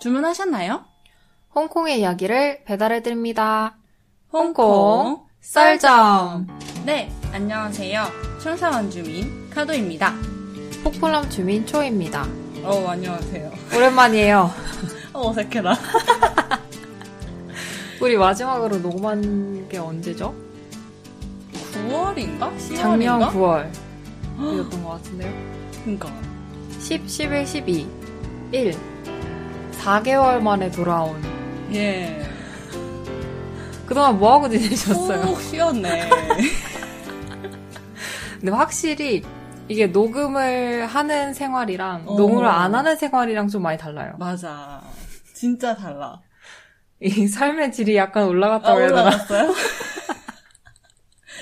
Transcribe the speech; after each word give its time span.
주문하셨나요? 0.00 0.84
홍콩의 1.54 2.00
이야기를 2.00 2.64
배달해드립니다. 2.64 3.76
홍콩 4.32 5.26
썰점. 5.40 6.46
네, 6.86 7.12
안녕하세요. 7.32 8.04
청사원 8.42 8.90
주민 8.90 9.50
카도입니다. 9.50 10.14
폭포남 10.82 11.28
주민 11.28 11.66
초입니다. 11.66 12.26
어, 12.62 12.86
안녕하세요. 12.88 13.52
오랜만이에요. 13.76 14.50
어, 15.12 15.28
어색해라. 15.28 15.74
우리 18.00 18.16
마지막으로 18.16 18.78
녹음한 18.78 19.68
게 19.68 19.76
언제죠? 19.76 20.34
9월인가? 21.74 22.56
10월인가? 22.56 22.76
작년 22.76 23.20
9월. 23.20 23.70
이었던 24.38 24.70
것 24.82 24.88
같은데요. 24.92 25.30
그니까. 25.84 26.10
10, 26.80 27.06
11, 27.06 27.46
12, 27.46 27.86
1. 28.52 28.89
4개월 29.80 30.40
만에 30.40 30.70
돌아온. 30.70 31.20
예. 31.72 32.20
그동안 33.86 34.18
뭐하고 34.18 34.48
지내셨어요? 34.48 35.20
푹 35.22 35.40
쉬었네. 35.40 36.10
근데 38.38 38.52
확실히 38.52 39.22
이게 39.68 39.86
녹음을 39.86 40.86
하는 40.86 41.34
생활이랑 41.34 42.04
어. 42.06 42.16
녹음을 42.16 42.46
안 42.46 42.74
하는 42.74 42.96
생활이랑 42.96 43.48
좀 43.48 43.62
많이 43.62 43.78
달라요. 43.78 44.14
맞아. 44.18 44.82
진짜 45.34 45.74
달라. 45.74 46.20
이 47.00 47.26
삶의 47.26 47.72
질이 47.72 47.96
약간 47.96 48.24
올라갔다고 48.26 48.76
아, 48.76 48.78
해야 48.78 48.88
되나? 48.88 49.00
올라갔어요? 49.02 49.54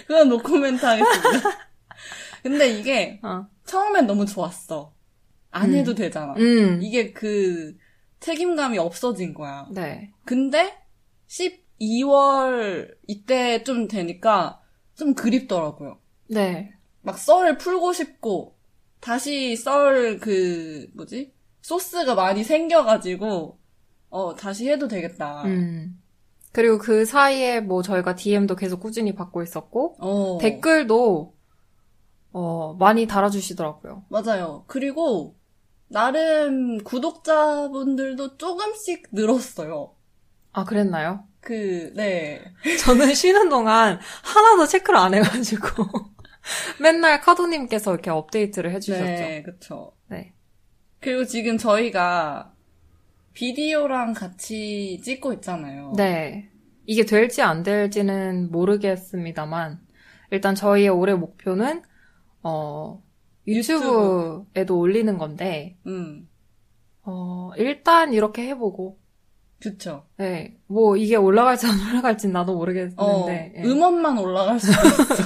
그건 0.06 0.28
노코멘트 0.28 0.84
하겠습니다. 0.84 1.50
근데 2.42 2.69
이게 2.69 3.19
어. 3.23 3.47
처음엔 3.66 4.06
너무 4.06 4.25
좋았어. 4.25 4.92
안 5.50 5.70
음. 5.70 5.75
해도 5.75 5.95
되잖아. 5.95 6.34
음. 6.36 6.78
이게 6.83 7.12
그 7.12 7.75
책임감이 8.20 8.78
없어진 8.78 9.34
거야. 9.34 9.66
네. 9.70 10.12
근데 10.24 10.77
12월 11.28 12.94
이때 13.06 13.62
좀 13.64 13.88
되니까 13.88 14.61
좀 14.94 15.14
그립더라고요. 15.14 15.98
네. 16.28 16.72
막 17.02 17.19
썰을 17.19 17.58
풀고 17.58 17.92
싶고 17.92 18.56
다시 19.00 19.56
썰 19.56 20.19
그 20.20 20.89
뭐지? 20.94 21.33
소스가 21.62 22.14
많이 22.14 22.44
생겨가지고 22.44 23.58
어 24.11 24.34
다시 24.34 24.69
해도 24.70 24.89
되겠다. 24.89 25.42
음. 25.44 26.00
그리고 26.52 26.78
그 26.78 27.05
사이에 27.05 27.61
뭐 27.61 27.83
저희가 27.83 28.16
DM도 28.16 28.56
계속 28.56 28.80
꾸준히 28.80 29.14
받고 29.14 29.42
있었고, 29.42 29.96
어 30.00 30.39
댓글도, 30.41 31.34
어, 32.33 32.74
많이 32.78 33.06
달아주시더라고요. 33.06 34.05
맞아요. 34.08 34.64
그리고 34.66 35.36
나름 35.89 36.78
구독자분들도 36.84 38.36
조금씩 38.36 39.08
늘었어요. 39.12 39.95
아, 40.53 40.64
그랬나요? 40.64 41.25
그 41.41 41.92
네. 41.95 42.42
저는 42.84 43.14
쉬는 43.14 43.48
동안 43.48 43.98
하나도 44.22 44.67
체크를 44.67 44.98
안 44.98 45.14
해가지고, 45.14 45.69
맨날 46.80 47.20
카도님께서 47.20 47.92
이렇게 47.92 48.11
업데이트를 48.11 48.72
해주셨죠. 48.72 49.05
네, 49.05 49.42
그쵸. 49.42 49.92
네. 50.08 50.34
그리고 51.00 51.25
지금 51.25 51.58
저희가 51.58 52.52
비디오랑 53.33 54.14
같이 54.14 55.00
찍고 55.02 55.33
있잖아요. 55.34 55.92
네. 55.97 56.50
이게 56.86 57.05
될지 57.05 57.41
안 57.42 57.62
될지는 57.62 58.50
모르겠습니다만, 58.50 59.80
일단 60.30 60.55
저희의 60.55 60.89
올해 60.89 61.14
목표는, 61.14 61.83
어, 62.42 63.02
유튜브에도 63.48 64.78
올리는 64.78 65.18
건데, 65.18 65.77
음, 65.86 66.28
어, 67.02 67.50
일단 67.56 68.12
이렇게 68.12 68.46
해보고, 68.48 68.98
그쵸. 69.60 70.05
네. 70.16 70.56
뭐, 70.66 70.96
이게 70.96 71.16
올라갈지 71.16 71.66
안 71.66 71.74
올라갈지 71.88 72.28
나도 72.28 72.52
어, 72.52 72.56
모르겠는데, 72.56 73.55
예. 73.56 73.62
음원만 73.64 74.18
올라갈 74.18 74.61
수도 74.61 74.73
있어. 74.86 75.24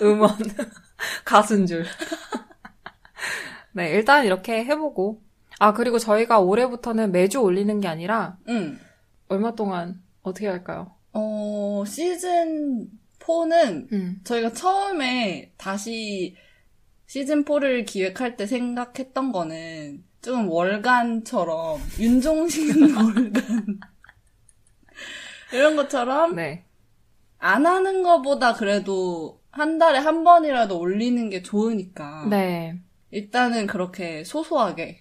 음원. 0.02 0.36
가수인 1.24 1.66
줄. 1.66 1.84
네, 3.72 3.90
일단 3.90 4.24
이렇게 4.24 4.64
해보고. 4.64 5.22
아, 5.60 5.72
그리고 5.72 5.98
저희가 5.98 6.40
올해부터는 6.40 7.12
매주 7.12 7.40
올리는 7.40 7.80
게 7.80 7.86
아니라, 7.86 8.38
음. 8.48 8.80
얼마 9.28 9.54
동안 9.54 10.02
어떻게 10.22 10.48
할까요? 10.48 10.92
어, 11.12 11.84
시즌 11.86 12.88
4는 13.20 13.92
음. 13.92 14.20
저희가 14.24 14.52
처음에 14.52 15.52
다시 15.56 16.36
시즌 17.14 17.44
4를 17.44 17.86
기획할 17.86 18.36
때 18.36 18.44
생각했던 18.44 19.30
거는 19.30 20.02
좀 20.20 20.50
월간처럼, 20.50 21.80
윤종신 22.00 22.90
월간. 22.96 23.78
이런 25.52 25.76
것처럼 25.76 26.34
네. 26.34 26.64
안 27.38 27.66
하는 27.66 28.02
것보다 28.02 28.54
그래도 28.54 29.40
한 29.52 29.78
달에 29.78 29.98
한 30.00 30.24
번이라도 30.24 30.76
올리는 30.76 31.30
게 31.30 31.40
좋으니까. 31.40 32.26
네. 32.28 32.80
일단은 33.12 33.68
그렇게 33.68 34.24
소소하게, 34.24 34.98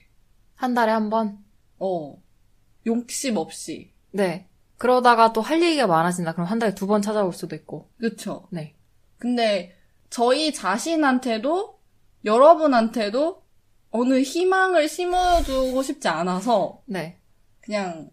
한 0.54 0.76
달에 0.76 0.92
한 0.92 1.10
번? 1.10 1.40
어, 1.80 2.22
욕심 2.86 3.38
없이. 3.38 3.92
네. 4.12 4.48
그러다가 4.78 5.34
또 5.34 5.42
할 5.42 5.64
얘기가 5.64 5.88
많아진다. 5.88 6.34
그럼 6.34 6.46
한 6.46 6.60
달에 6.60 6.76
두 6.76 6.86
번 6.86 7.02
찾아올 7.02 7.34
수도 7.34 7.56
있고. 7.56 7.90
그쵸? 7.98 8.48
네. 8.52 8.76
근데 9.18 9.76
저희 10.12 10.54
자신한테도 10.54 11.82
여러분한테도 12.26 13.44
어느 13.92 14.22
희망을 14.22 14.88
심어주고 14.90 15.84
싶지 15.84 16.08
않아서 16.08 16.82
네. 16.86 17.20
그냥 17.62 18.10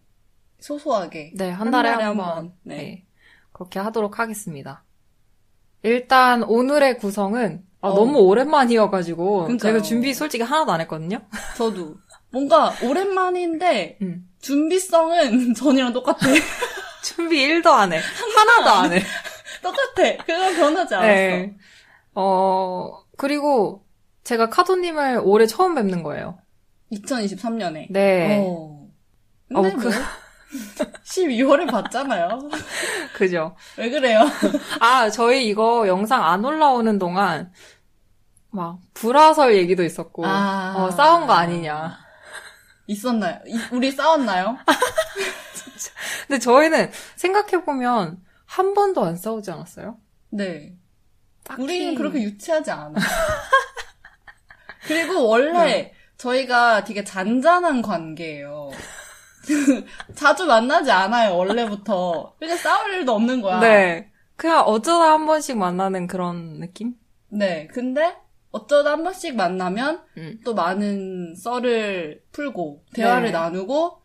소소하게 0.60 1.32
네, 1.36 1.50
한 1.50 1.70
달에 1.70 1.88
한 1.88 2.16
번. 2.16 2.34
번. 2.34 2.54
네. 2.62 2.76
네. 2.76 3.06
그렇게 3.52 3.78
하도록 3.78 4.18
하겠습니다. 4.18 4.84
일단 5.82 6.42
오늘의 6.42 6.98
구성은 6.98 7.64
아, 7.80 7.88
어. 7.88 7.94
너무 7.94 8.18
오랜만이어가지고 8.20 9.44
그러니까요. 9.44 9.72
제가 9.72 9.82
준비 9.82 10.12
솔직히 10.12 10.44
하나도 10.44 10.72
안 10.72 10.80
했거든요. 10.82 11.20
저도 11.56 11.96
뭔가 12.30 12.74
오랜만인데 12.82 13.98
음. 14.02 14.28
준비성은 14.40 15.54
전이랑 15.56 15.92
똑같아. 15.92 16.18
준비 17.02 17.48
1도 17.48 17.68
안 17.68 17.92
해. 17.92 17.98
하나도 18.36 18.70
안 18.70 18.92
해. 18.92 19.02
똑같아. 19.62 20.16
그건 20.24 20.54
변하지 20.54 20.94
않았어. 20.94 21.06
네. 21.12 21.56
어, 22.14 23.02
그리고 23.16 23.84
제가 24.24 24.48
카도님을 24.50 25.20
올해 25.24 25.46
처음 25.46 25.74
뵙는 25.74 26.02
거예요. 26.02 26.38
2023년에. 26.92 27.86
네. 27.90 28.38
어. 28.44 28.86
근데 29.48 29.68
어, 29.68 29.72
그- 29.76 29.88
뭐 30.78 30.86
12월에 31.04 31.70
봤잖아요. 31.70 32.38
그죠. 33.14 33.54
왜 33.78 33.88
그래요? 33.90 34.20
아, 34.80 35.08
저희 35.10 35.46
이거 35.46 35.86
영상 35.86 36.24
안 36.24 36.44
올라오는 36.44 36.98
동안 36.98 37.52
막 38.50 38.80
불화설 38.94 39.54
얘기도 39.56 39.84
있었고 39.84 40.26
아. 40.26 40.74
어, 40.76 40.90
싸운 40.90 41.26
거 41.26 41.32
아니냐. 41.34 41.98
있었나요? 42.88 43.38
이- 43.46 43.58
우리 43.72 43.92
싸웠나요? 43.92 44.58
근데 46.26 46.38
저희는 46.40 46.90
생각해보면 47.16 48.20
한 48.46 48.74
번도 48.74 49.04
안 49.04 49.16
싸우지 49.16 49.50
않았어요? 49.52 49.96
네. 50.30 50.74
딱히. 51.44 51.62
우리는 51.62 51.94
그렇게 51.94 52.20
유치하지 52.22 52.70
않아. 52.72 52.94
그리고 54.90 55.28
원래 55.28 55.92
저희가 56.16 56.82
되게 56.84 57.04
잔잔한 57.04 57.80
관계예요. 57.80 58.70
자주 60.14 60.46
만나지 60.46 60.90
않아요, 60.90 61.36
원래부터. 61.36 62.34
그러니까 62.38 62.60
싸울 62.60 62.94
일도 62.94 63.12
없는 63.12 63.40
거야. 63.40 63.60
네. 63.60 64.10
그냥 64.36 64.60
어쩌다 64.66 65.12
한 65.12 65.26
번씩 65.26 65.56
만나는 65.58 66.06
그런 66.06 66.60
느낌? 66.60 66.94
네, 67.28 67.68
근데 67.68 68.16
어쩌다 68.50 68.92
한 68.92 69.04
번씩 69.04 69.36
만나면 69.36 70.02
음. 70.16 70.40
또 70.44 70.54
많은 70.54 71.34
썰을 71.36 72.22
풀고 72.32 72.84
대화를 72.94 73.26
네. 73.26 73.30
나누고 73.32 74.00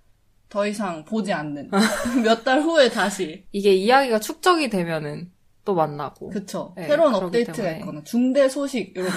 더 0.49 0.67
이상 0.67 1.03
보지 1.05 1.33
않는 1.33 1.71
몇 2.23 2.43
달 2.43 2.61
후에 2.61 2.89
다시 2.89 3.45
이게 3.51 3.73
이야기가 3.73 4.19
축적이 4.19 4.69
되면은 4.69 5.31
또 5.65 5.73
만나고. 5.73 6.29
그쵸 6.29 6.73
네, 6.77 6.87
새로운 6.87 7.15
업데이트가 7.15 7.55
때문에. 7.57 7.79
있거나 7.79 8.03
중대 8.03 8.47
소식 8.47 8.93
이런 8.95 9.09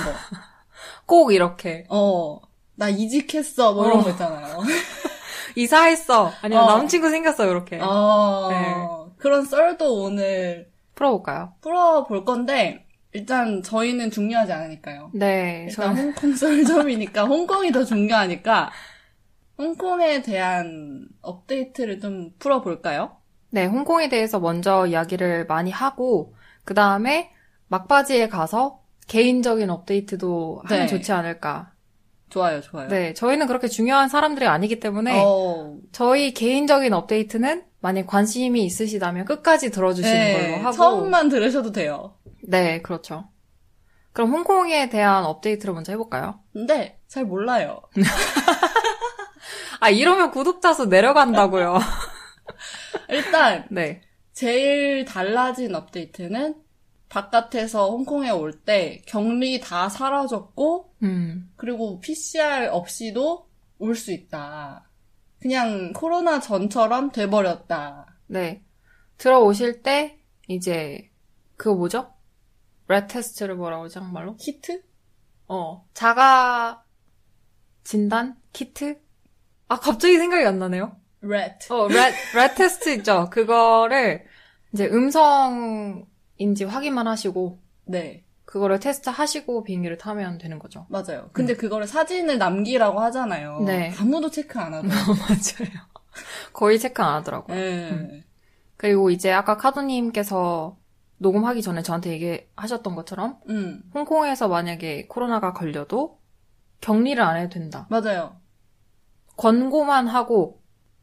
꼭 1.06 1.32
이렇게. 1.32 1.84
거어나 1.84 2.88
이직했어 2.90 3.72
뭐 3.75 3.86
이런 3.86 4.00
어. 4.00 4.02
거 4.04 4.10
있잖아요 4.10 4.58
이사했어. 5.56 6.30
아니면 6.42 6.64
어. 6.64 6.76
남친구 6.76 7.10
생겼어. 7.10 7.46
이렇게. 7.46 7.78
어 7.80 8.48
네. 8.50 8.75
그런 9.19 9.44
썰도 9.44 10.02
오늘 10.02 10.70
풀어볼까요? 10.94 11.54
풀어볼 11.60 12.25
건데 12.25 12.86
일단 13.12 13.62
저희는 13.62 14.10
중요하지 14.10 14.52
않으니까요 14.52 15.10
네. 15.14 15.66
일단 15.69 15.96
저는 15.96 16.04
홍콩 16.04 16.34
썰점이니까 16.36 17.25
홍콩이 17.26 17.72
더 17.72 17.82
중요하니까 17.84 18.70
홍콩에 19.58 20.22
대한 20.22 21.08
업데이트를 21.22 21.98
좀 22.00 22.30
풀어볼까요? 22.38 23.16
네, 23.50 23.64
홍콩에 23.66 24.08
대해서 24.08 24.38
먼저 24.38 24.86
이야기를 24.86 25.46
많이 25.46 25.70
하고, 25.70 26.34
그 26.64 26.75
다음에 26.75 27.32
막바지에 27.69 28.28
가서 28.28 28.82
개인적인 29.08 29.69
업데이트도 29.70 30.62
하면 30.64 30.82
네. 30.82 30.87
좋지 30.87 31.10
않을까. 31.12 31.72
좋아요, 32.31 32.60
좋아요. 32.60 32.88
네, 32.88 33.14
저희는 33.14 33.46
그렇게 33.46 33.69
중요한 33.69 34.08
사람들이 34.08 34.46
아니기 34.46 34.81
때문에 34.81 35.22
어, 35.25 35.78
저희 35.93 36.34
개인적인 36.34 36.93
업데이트는 36.93 37.64
만약 37.81 38.06
관심이 38.06 38.64
있으시다면 38.64 39.25
끝까지 39.25 39.70
들어주시는 39.70 40.14
네, 40.14 40.50
걸로 40.50 40.62
하고 40.62 40.76
처음만 40.76 41.31
들으셔도 41.31 41.72
돼요. 41.72 42.16
네, 42.46 42.82
그렇죠. 42.82 43.28
그럼 44.12 44.31
홍콩에 44.31 44.88
대한 44.88 45.25
업데이트를 45.25 45.75
먼저 45.75 45.93
해볼까요? 45.93 46.40
근데 46.52 46.99
잘 47.06 47.25
몰라요. 47.25 47.81
아, 49.81 49.90
이러면 49.90 50.31
구독자 50.31 50.75
수 50.75 50.87
내려간다고요. 50.87 51.78
일단 53.08 53.66
네. 53.70 54.02
제일 54.32 55.04
달라진 55.04 55.75
업데이트는 55.75 56.56
바깥에서 57.08 57.90
홍콩에 57.90 58.31
올 58.31 58.52
때 58.52 59.02
격리 59.06 59.60
다 59.60 59.88
사라졌고 59.88 60.94
음, 61.02 61.50
그리고 61.56 62.00
PCR 62.00 62.69
없이도 62.70 63.49
올 63.78 63.94
수 63.94 64.12
있다. 64.12 64.90
그냥 65.40 65.93
코로나 65.93 66.40
전처럼 66.40 67.10
돼버렸다. 67.12 68.16
네. 68.26 68.64
들어오실 69.19 69.82
때, 69.82 70.19
이제, 70.49 71.10
그거 71.56 71.75
뭐죠? 71.76 72.12
RAT 72.88 73.06
테스트를 73.06 73.54
뭐라고 73.54 73.84
하지, 73.84 73.99
한국말로? 73.98 74.36
키트? 74.40 74.82
어, 75.46 75.87
자가 75.94 76.82
진단? 77.84 78.37
키트? 78.52 79.00
아, 79.69 79.78
갑자기 79.78 80.19
생각이 80.19 80.44
안 80.44 80.58
나네요. 80.58 80.96
RAT. 81.20 81.70
어, 81.70 81.87
RAT, 81.88 82.12
RAT 82.34 82.54
테스트 82.56 82.88
있죠? 82.96 83.28
그거를, 83.31 84.26
이제 84.72 84.87
음성 84.88 86.04
인지 86.38 86.64
확인만 86.64 87.06
하시고, 87.06 87.58
네, 87.85 88.25
그거를 88.49 88.81
테스트 88.81 89.11
하시고 89.11 89.62
비행기를 89.62 89.99
타면 89.99 90.38
되는 90.38 90.58
거죠. 90.58 90.87
맞아요. 90.88 91.29
근데 91.35 91.55
그거를 91.55 91.87
사진을 91.87 92.38
남기라고 92.38 92.99
하잖아요. 92.99 93.61
네. 93.61 93.93
아무도 94.00 94.31
체크 94.31 94.58
안 94.58 94.73
하더라고요. 94.73 95.17
맞아요. 95.29 95.87
거의 96.55 96.79
체크 96.79 97.02
안 97.02 97.17
하더라고요. 97.17 97.55
네. 97.55 98.25
그리고 98.79 99.11
이제 99.11 99.31
아까 99.31 99.58
카도님께서 99.58 100.79
녹음하기 101.19 101.61
전에 101.61 101.82
저한테 101.82 102.11
얘기하셨던 102.12 102.94
것처럼 102.94 103.38
음, 103.50 103.82
홍콩에서 103.93 104.49
만약에 104.49 105.08
코로나가 105.08 105.52
걸려도 105.52 106.19
격리를 106.81 107.23
안 107.23 107.37
해도 107.37 107.50
된다. 107.50 107.87
맞아요. 107.90 108.37
권고만 109.37 110.08
하고 110.08 110.57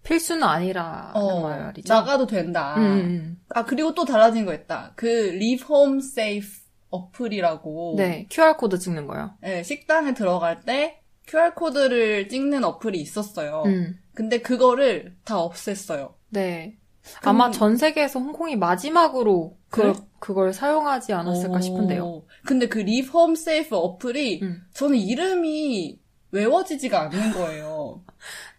필수는 0.06 0.44
아니라는 0.44 1.12
어, 1.16 1.42
말이죠. 1.42 1.94
나가도 1.94 2.28
된다. 2.28 2.76
음, 2.78 2.82
음, 2.84 3.38
아, 3.50 3.66
그리고 3.66 3.94
또 3.94 4.06
달라진 4.06 4.46
거 4.46 4.54
있다. 4.54 4.94
그, 4.96 5.08
Leave 5.08 5.66
Home 5.70 5.98
Safe 6.00 6.48
어플이라고. 6.92 7.94
음. 7.94 7.98
네, 7.98 8.26
QR코드 8.30 8.80
찍는 8.80 9.08
거요. 9.08 9.32
네, 9.42 9.64
식당에 9.64 10.14
들어갈 10.14 10.62
때 10.62 11.02
QR코드를 11.28 12.30
찍는 12.30 12.64
어플이 12.64 13.00
있었어요. 13.02 13.64
음, 13.66 13.96
근데 14.14 14.40
그거를 14.42 15.16
다 15.26 15.36
없앴어요. 15.38 16.14
네. 16.30 16.78
그럼- 17.22 17.42
아마 17.42 17.52
전 17.52 17.76
세계에서 17.78 18.20
홍콩이 18.20 18.56
마지막으로 18.56 19.58
그, 19.70 19.82
그래? 19.82 19.94
그걸 20.20 20.54
사용하지 20.54 21.14
않았을까 21.14 21.58
오. 21.58 21.62
싶은데요. 21.62 22.24
근데 22.46 22.68
그 22.68 22.80
Leave 22.80 23.10
Home 23.14 23.34
Safe 23.34 23.70
어플이 23.78 24.40
음. 24.42 24.62
저는 24.74 24.98
이름이 24.98 26.00
외워지지가 26.32 27.02
않는 27.04 27.32
거예요. 27.34 28.04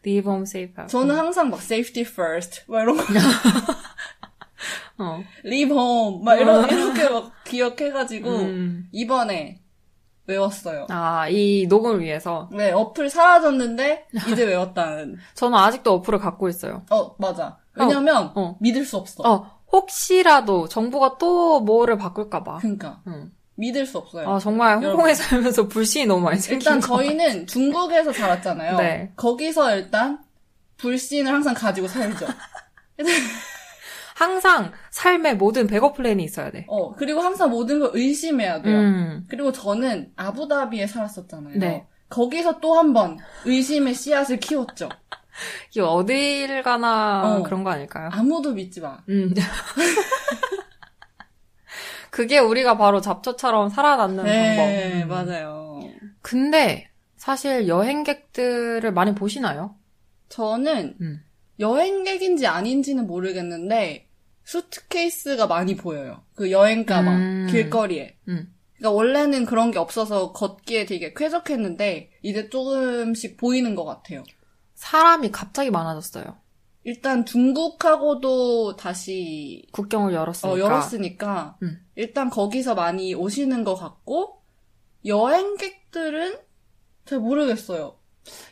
Leave 0.06 0.30
home 0.30 0.42
safe. 0.46 0.72
저는 0.86 1.16
항상 1.16 1.50
막 1.50 1.60
Safety 1.60 2.06
First 2.08 2.64
막 2.68 2.82
이런 2.82 2.96
거 2.96 3.02
어. 4.98 5.22
Leave 5.44 5.76
Home 5.76 6.24
막 6.24 6.36
이런 6.36 6.70
이렇게 6.70 7.08
막 7.08 7.32
기억해가지고 7.44 8.30
음. 8.30 8.88
이번에 8.92 9.60
외웠어요. 10.26 10.86
아, 10.90 11.28
이 11.28 11.66
녹음을 11.68 12.00
위해서. 12.00 12.48
네, 12.52 12.72
어플 12.72 13.10
사라졌는데 13.10 14.06
이제 14.32 14.44
외웠다는. 14.46 15.18
저는 15.34 15.56
아직도 15.58 15.92
어플을 15.94 16.18
갖고 16.18 16.48
있어요. 16.48 16.84
어, 16.90 17.14
맞아. 17.18 17.58
왜냐면 17.74 18.32
어. 18.34 18.56
믿을 18.60 18.84
수 18.84 18.96
없어. 18.96 19.22
어, 19.28 19.60
혹시라도 19.72 20.68
정부가 20.68 21.18
또 21.18 21.60
뭐를 21.60 21.96
바꿀까봐. 21.98 22.58
그러니까 22.58 23.02
응. 23.08 23.30
믿을 23.56 23.86
수 23.86 23.98
없어요. 23.98 24.28
아, 24.28 24.38
정말 24.38 24.76
홍콩에 24.82 25.14
살면서 25.14 25.66
불신이 25.68 26.06
너무 26.06 26.22
많이 26.22 26.38
생긴 26.38 26.60
일단 26.60 26.80
것 26.80 26.86
저희는 26.98 27.46
중국에서 27.46 28.12
자랐잖아요. 28.12 28.76
네. 28.78 29.12
거기서 29.16 29.74
일단 29.76 30.18
불신을 30.76 31.32
항상 31.32 31.54
가지고 31.54 31.88
살죠. 31.88 32.26
항상 34.14 34.72
삶의 34.90 35.36
모든 35.36 35.66
백업 35.66 35.94
플랜이 35.96 36.24
있어야 36.24 36.50
돼. 36.50 36.64
어, 36.68 36.94
그리고 36.94 37.20
항상 37.20 37.50
모든 37.50 37.80
걸 37.80 37.90
의심해야 37.92 38.62
돼요. 38.62 38.78
음. 38.78 39.24
그리고 39.28 39.52
저는 39.52 40.12
아부다비에 40.16 40.86
살았었잖아요. 40.86 41.58
네. 41.58 41.86
거기서 42.08 42.60
또 42.60 42.76
한 42.78 42.92
번 42.94 43.18
의심의 43.44 43.94
씨앗을 43.94 44.38
키웠죠. 44.38 44.88
이게 45.70 45.82
어딜 45.82 46.62
가나 46.62 47.22
어. 47.38 47.42
그런 47.42 47.62
거 47.62 47.70
아닐까요? 47.70 48.08
아무도 48.12 48.52
믿지 48.52 48.80
마. 48.80 48.98
음. 49.10 49.34
그게 52.16 52.38
우리가 52.38 52.78
바로 52.78 53.02
잡초처럼 53.02 53.68
살아남는 53.68 54.24
네, 54.24 54.56
방법. 54.56 55.26
음. 55.26 55.30
맞아요. 55.30 55.80
근데 56.22 56.88
사실 57.18 57.68
여행객들을 57.68 58.90
많이 58.94 59.14
보시나요? 59.14 59.76
저는 60.30 60.96
음. 60.98 61.22
여행객인지 61.60 62.46
아닌지는 62.46 63.06
모르겠는데 63.06 64.08
수트케이스가 64.44 65.46
많이 65.46 65.76
보여요. 65.76 66.22
그 66.34 66.50
여행 66.50 66.86
가방 66.86 67.16
음. 67.16 67.48
길거리에. 67.50 68.16
음. 68.28 68.50
그러니까 68.78 68.96
원래는 68.96 69.44
그런 69.44 69.70
게 69.70 69.78
없어서 69.78 70.32
걷기에 70.32 70.86
되게 70.86 71.12
쾌적했는데 71.12 72.12
이제 72.22 72.48
조금씩 72.48 73.36
보이는 73.36 73.74
것 73.74 73.84
같아요. 73.84 74.24
사람이 74.74 75.32
갑자기 75.32 75.70
많아졌어요. 75.70 76.38
일단 76.86 77.26
중국하고도 77.26 78.76
다시 78.76 79.66
국경을 79.72 80.14
열었으니까. 80.14 80.54
어, 80.54 80.58
열었으니까 80.60 81.56
음. 81.64 81.84
일단 81.96 82.30
거기서 82.30 82.76
많이 82.76 83.12
오시는 83.12 83.64
것 83.64 83.74
같고 83.74 84.40
여행객들은 85.04 86.38
잘 87.04 87.18
모르겠어요. 87.18 87.96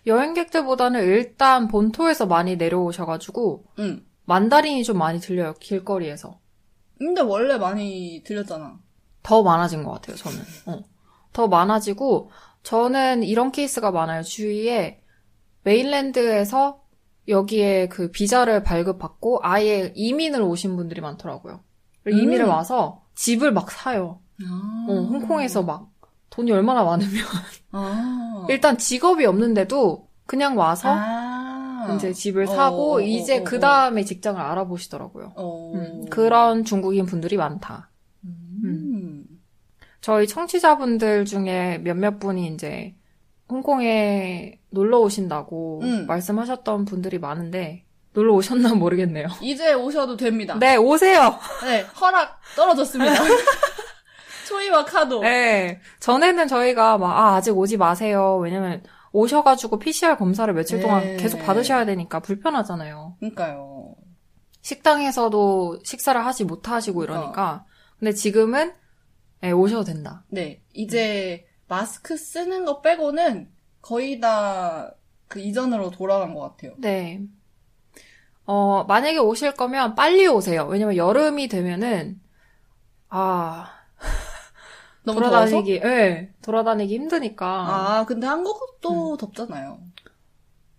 여행객들보다는 0.08 1.04
일단 1.04 1.68
본토에서 1.68 2.26
많이 2.26 2.56
내려오셔가지고 2.56 3.66
응. 3.78 4.04
만다린이 4.24 4.82
좀 4.82 4.98
많이 4.98 5.20
들려요 5.20 5.54
길거리에서 5.60 6.40
근데 6.98 7.20
원래 7.20 7.56
많이 7.56 8.22
들렸잖아. 8.24 8.80
더 9.22 9.42
많아진 9.44 9.84
것 9.84 9.92
같아요 9.92 10.16
저는 10.16 10.38
어. 10.66 10.82
더 11.32 11.46
많아지고 11.46 12.30
저는 12.64 13.22
이런 13.22 13.52
케이스가 13.52 13.92
많아요 13.92 14.22
주위에 14.22 15.02
mainland에서 15.62 16.83
여기에 17.28 17.88
그 17.88 18.10
비자를 18.10 18.62
발급받고 18.62 19.40
아예 19.42 19.92
이민을 19.94 20.42
오신 20.42 20.76
분들이 20.76 21.00
많더라고요 21.00 21.60
이민을 22.06 22.44
음. 22.44 22.50
와서 22.50 23.02
집을 23.14 23.52
막 23.52 23.70
사요 23.70 24.20
아. 24.42 24.86
어, 24.88 24.92
홍콩에서 24.94 25.62
막 25.62 25.90
돈이 26.30 26.50
얼마나 26.52 26.82
많으면 26.84 27.24
아. 27.72 28.46
일단 28.50 28.76
직업이 28.76 29.24
없는데도 29.24 30.08
그냥 30.26 30.56
와서 30.58 30.88
아. 30.92 31.94
이제 31.94 32.12
집을 32.12 32.44
어, 32.44 32.46
사고 32.46 32.94
어, 32.94 33.00
이제 33.00 33.38
어, 33.40 33.44
그 33.44 33.56
어. 33.56 33.60
다음에 33.60 34.04
직장을 34.04 34.40
알아보시더라고요. 34.40 35.32
어. 35.36 35.72
음, 35.74 36.06
그런 36.10 36.64
중국인 36.64 37.06
분들이 37.06 37.36
많다. 37.36 37.90
음. 38.24 39.24
저희 40.00 40.26
청취자분들 40.26 41.24
중에 41.24 41.78
몇몇 41.78 42.18
분이 42.18 42.48
이제 42.48 42.94
홍콩에 43.54 44.58
놀러 44.70 44.98
오신다고 44.98 45.80
음. 45.84 46.06
말씀하셨던 46.06 46.86
분들이 46.86 47.20
많은데 47.20 47.84
놀러 48.12 48.34
오셨나 48.34 48.74
모르겠네요. 48.74 49.28
이제 49.42 49.72
오셔도 49.72 50.16
됩니다. 50.16 50.56
네, 50.58 50.74
오세요. 50.74 51.38
네, 51.62 51.82
허락 51.82 52.40
떨어졌습니다. 52.56 53.14
초이와 54.48 54.84
카도. 54.84 55.20
네, 55.20 55.80
전에는 56.00 56.48
저희가 56.48 56.98
막 56.98 57.16
아, 57.16 57.36
아직 57.36 57.56
오지 57.56 57.76
마세요. 57.76 58.38
왜냐면 58.42 58.82
오셔가지고 59.12 59.78
PCR 59.78 60.16
검사를 60.16 60.52
며칠 60.52 60.80
동안 60.80 61.02
네. 61.04 61.16
계속 61.16 61.38
받으셔야 61.38 61.84
되니까 61.86 62.18
불편하잖아요. 62.18 63.16
그러니까요. 63.20 63.94
식당에서도 64.62 65.78
식사를 65.84 66.26
하지 66.26 66.42
못하시고 66.44 67.04
이러니까. 67.04 67.64
근데 68.00 68.12
지금은 68.12 68.72
예, 69.44 69.52
오셔도 69.52 69.84
된다. 69.84 70.24
네, 70.28 70.60
이제 70.72 71.46
마스크 71.68 72.16
쓰는 72.16 72.64
거 72.64 72.80
빼고는 72.80 73.52
거의 73.82 74.20
다 74.20 74.94
그 75.28 75.40
이전으로 75.40 75.90
돌아간 75.90 76.34
것 76.34 76.40
같아요. 76.42 76.74
네. 76.78 77.20
어, 78.46 78.84
만약에 78.84 79.18
오실 79.18 79.54
거면 79.54 79.94
빨리 79.94 80.26
오세요. 80.26 80.66
왜냐면 80.66 80.96
여름이 80.96 81.48
되면은, 81.48 82.20
아, 83.08 83.70
너무? 85.04 85.20
돌아다니기, 85.20 85.80
예, 85.84 86.32
돌아다니기 86.42 86.94
힘드니까. 86.94 87.46
아, 87.46 88.04
근데 88.06 88.26
음. 88.26 88.30
한국도 88.32 89.16
덥잖아요. 89.16 89.80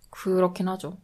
그렇긴 0.09 0.67
하죠. 0.69 0.97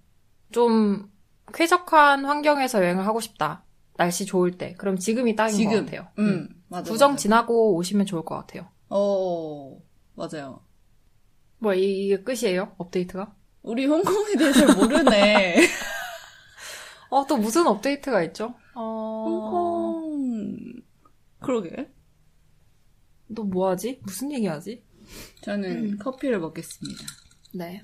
좀 0.51 1.11
쾌적한 1.53 2.25
환경에서 2.25 2.79
여행을 2.81 3.05
하고 3.05 3.19
싶다. 3.19 3.63
날씨 3.97 4.25
좋을 4.25 4.51
때. 4.57 4.73
그럼 4.77 4.97
지금이 4.97 5.35
딱인 5.35 5.55
지금. 5.55 5.71
것 5.71 5.85
같아요. 5.85 6.07
음, 6.19 6.50
맞아. 6.67 6.91
구정 6.91 7.11
맞아. 7.11 7.21
지나고 7.21 7.75
오시면 7.75 8.05
좋을 8.05 8.23
것 8.23 8.35
같아요. 8.35 8.69
어, 8.91 9.81
맞아요. 10.15 10.65
뭐, 11.60 11.74
이- 11.74 12.05
이게 12.05 12.21
끝이에요? 12.24 12.75
업데이트가? 12.77 13.36
우리 13.62 13.86
홍콩에 13.86 14.36
대해서 14.36 14.65
모르네. 14.75 15.55
어, 17.10 17.25
또 17.27 17.38
무슨 17.38 17.67
업데이트가 17.67 18.24
있죠? 18.24 18.55
어, 18.75 19.25
홍콩. 19.27 20.81
그러게. 21.39 21.91
또 23.36 23.43
뭐하지? 23.43 24.01
무슨 24.03 24.31
얘기하지? 24.33 24.83
저는 25.41 25.98
커피를 26.00 26.39
먹겠습니다. 26.39 27.03
네. 27.55 27.81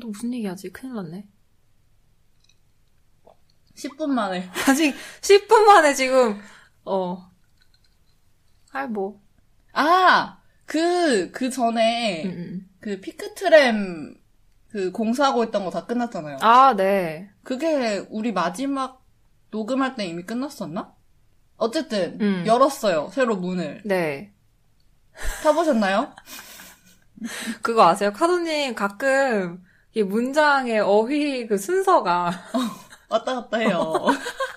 또 0.00 0.08
무슨 0.08 0.32
얘기하지? 0.34 0.70
큰일 0.70 0.94
났네. 0.94 1.28
10분 3.76 4.08
만에. 4.08 4.48
아직 4.68 4.94
10분 5.22 5.64
만에 5.66 5.94
지금, 5.94 6.40
어. 6.84 7.29
아이, 8.72 8.86
뭐. 8.86 9.20
아! 9.72 10.38
그, 10.66 11.30
그 11.32 11.50
전에, 11.50 12.24
음, 12.24 12.30
음. 12.30 12.70
그 12.80 13.00
피크트램, 13.00 14.14
그 14.68 14.92
공사하고 14.92 15.42
있던 15.44 15.64
거 15.64 15.70
다 15.70 15.86
끝났잖아요. 15.86 16.38
아, 16.40 16.74
네. 16.76 17.28
그게 17.42 18.04
우리 18.10 18.32
마지막 18.32 19.04
녹음할 19.50 19.96
때 19.96 20.06
이미 20.06 20.22
끝났었나? 20.22 20.94
어쨌든, 21.56 22.18
음. 22.20 22.44
열었어요. 22.46 23.10
새로 23.12 23.36
문을. 23.36 23.82
네. 23.84 24.32
타보셨나요? 25.42 26.14
그거 27.62 27.86
아세요? 27.88 28.12
카도님 28.12 28.74
가끔 28.74 29.62
이 29.92 30.02
문장의 30.02 30.78
어휘 30.80 31.46
그 31.48 31.58
순서가 31.58 32.30
왔다 33.10 33.34
갔다 33.34 33.58
해요. 33.58 33.92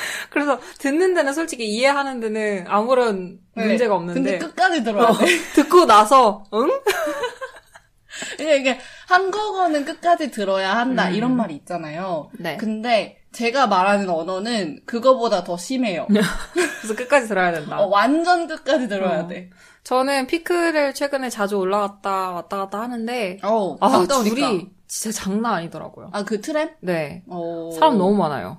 그래서 0.30 0.58
듣는 0.78 1.14
데는 1.14 1.32
솔직히 1.32 1.68
이해하는 1.68 2.20
데는 2.20 2.64
아무런 2.68 3.38
네. 3.54 3.66
문제가 3.66 3.94
없는데 3.94 4.20
근데 4.20 4.38
끝까지 4.38 4.82
들어야 4.82 5.08
어, 5.08 5.12
돼. 5.16 5.26
듣고 5.54 5.86
나서 5.86 6.44
응? 6.54 6.70
이게, 8.38 8.56
이게 8.58 8.78
한국어는 9.08 9.84
끝까지 9.84 10.30
들어야 10.30 10.76
한다 10.76 11.08
음. 11.08 11.14
이런 11.14 11.36
말이 11.36 11.54
있잖아요. 11.54 12.30
네. 12.38 12.56
근데 12.56 13.18
제가 13.32 13.66
말하는 13.66 14.08
언어는 14.10 14.80
그거보다 14.86 15.44
더 15.44 15.56
심해요. 15.56 16.06
그래서 16.08 16.96
끝까지 16.96 17.28
들어야 17.28 17.52
된다. 17.52 17.80
어, 17.80 17.86
완전 17.86 18.46
끝까지 18.46 18.88
들어야 18.88 19.20
어. 19.20 19.26
돼. 19.28 19.50
저는 19.84 20.26
피크를 20.26 20.94
최근에 20.94 21.30
자주 21.30 21.56
올라갔다 21.56 22.32
왔다 22.32 22.58
갔다 22.58 22.80
하는데 22.80 23.38
어우, 23.42 23.78
아. 23.80 24.06
줄이 24.24 24.68
진짜 24.86 25.16
장난 25.16 25.54
아니더라고요. 25.54 26.10
아, 26.12 26.24
그 26.24 26.40
트램? 26.40 26.70
네. 26.80 27.22
어. 27.28 27.70
사람 27.72 27.96
너무 27.96 28.16
많아요. 28.16 28.58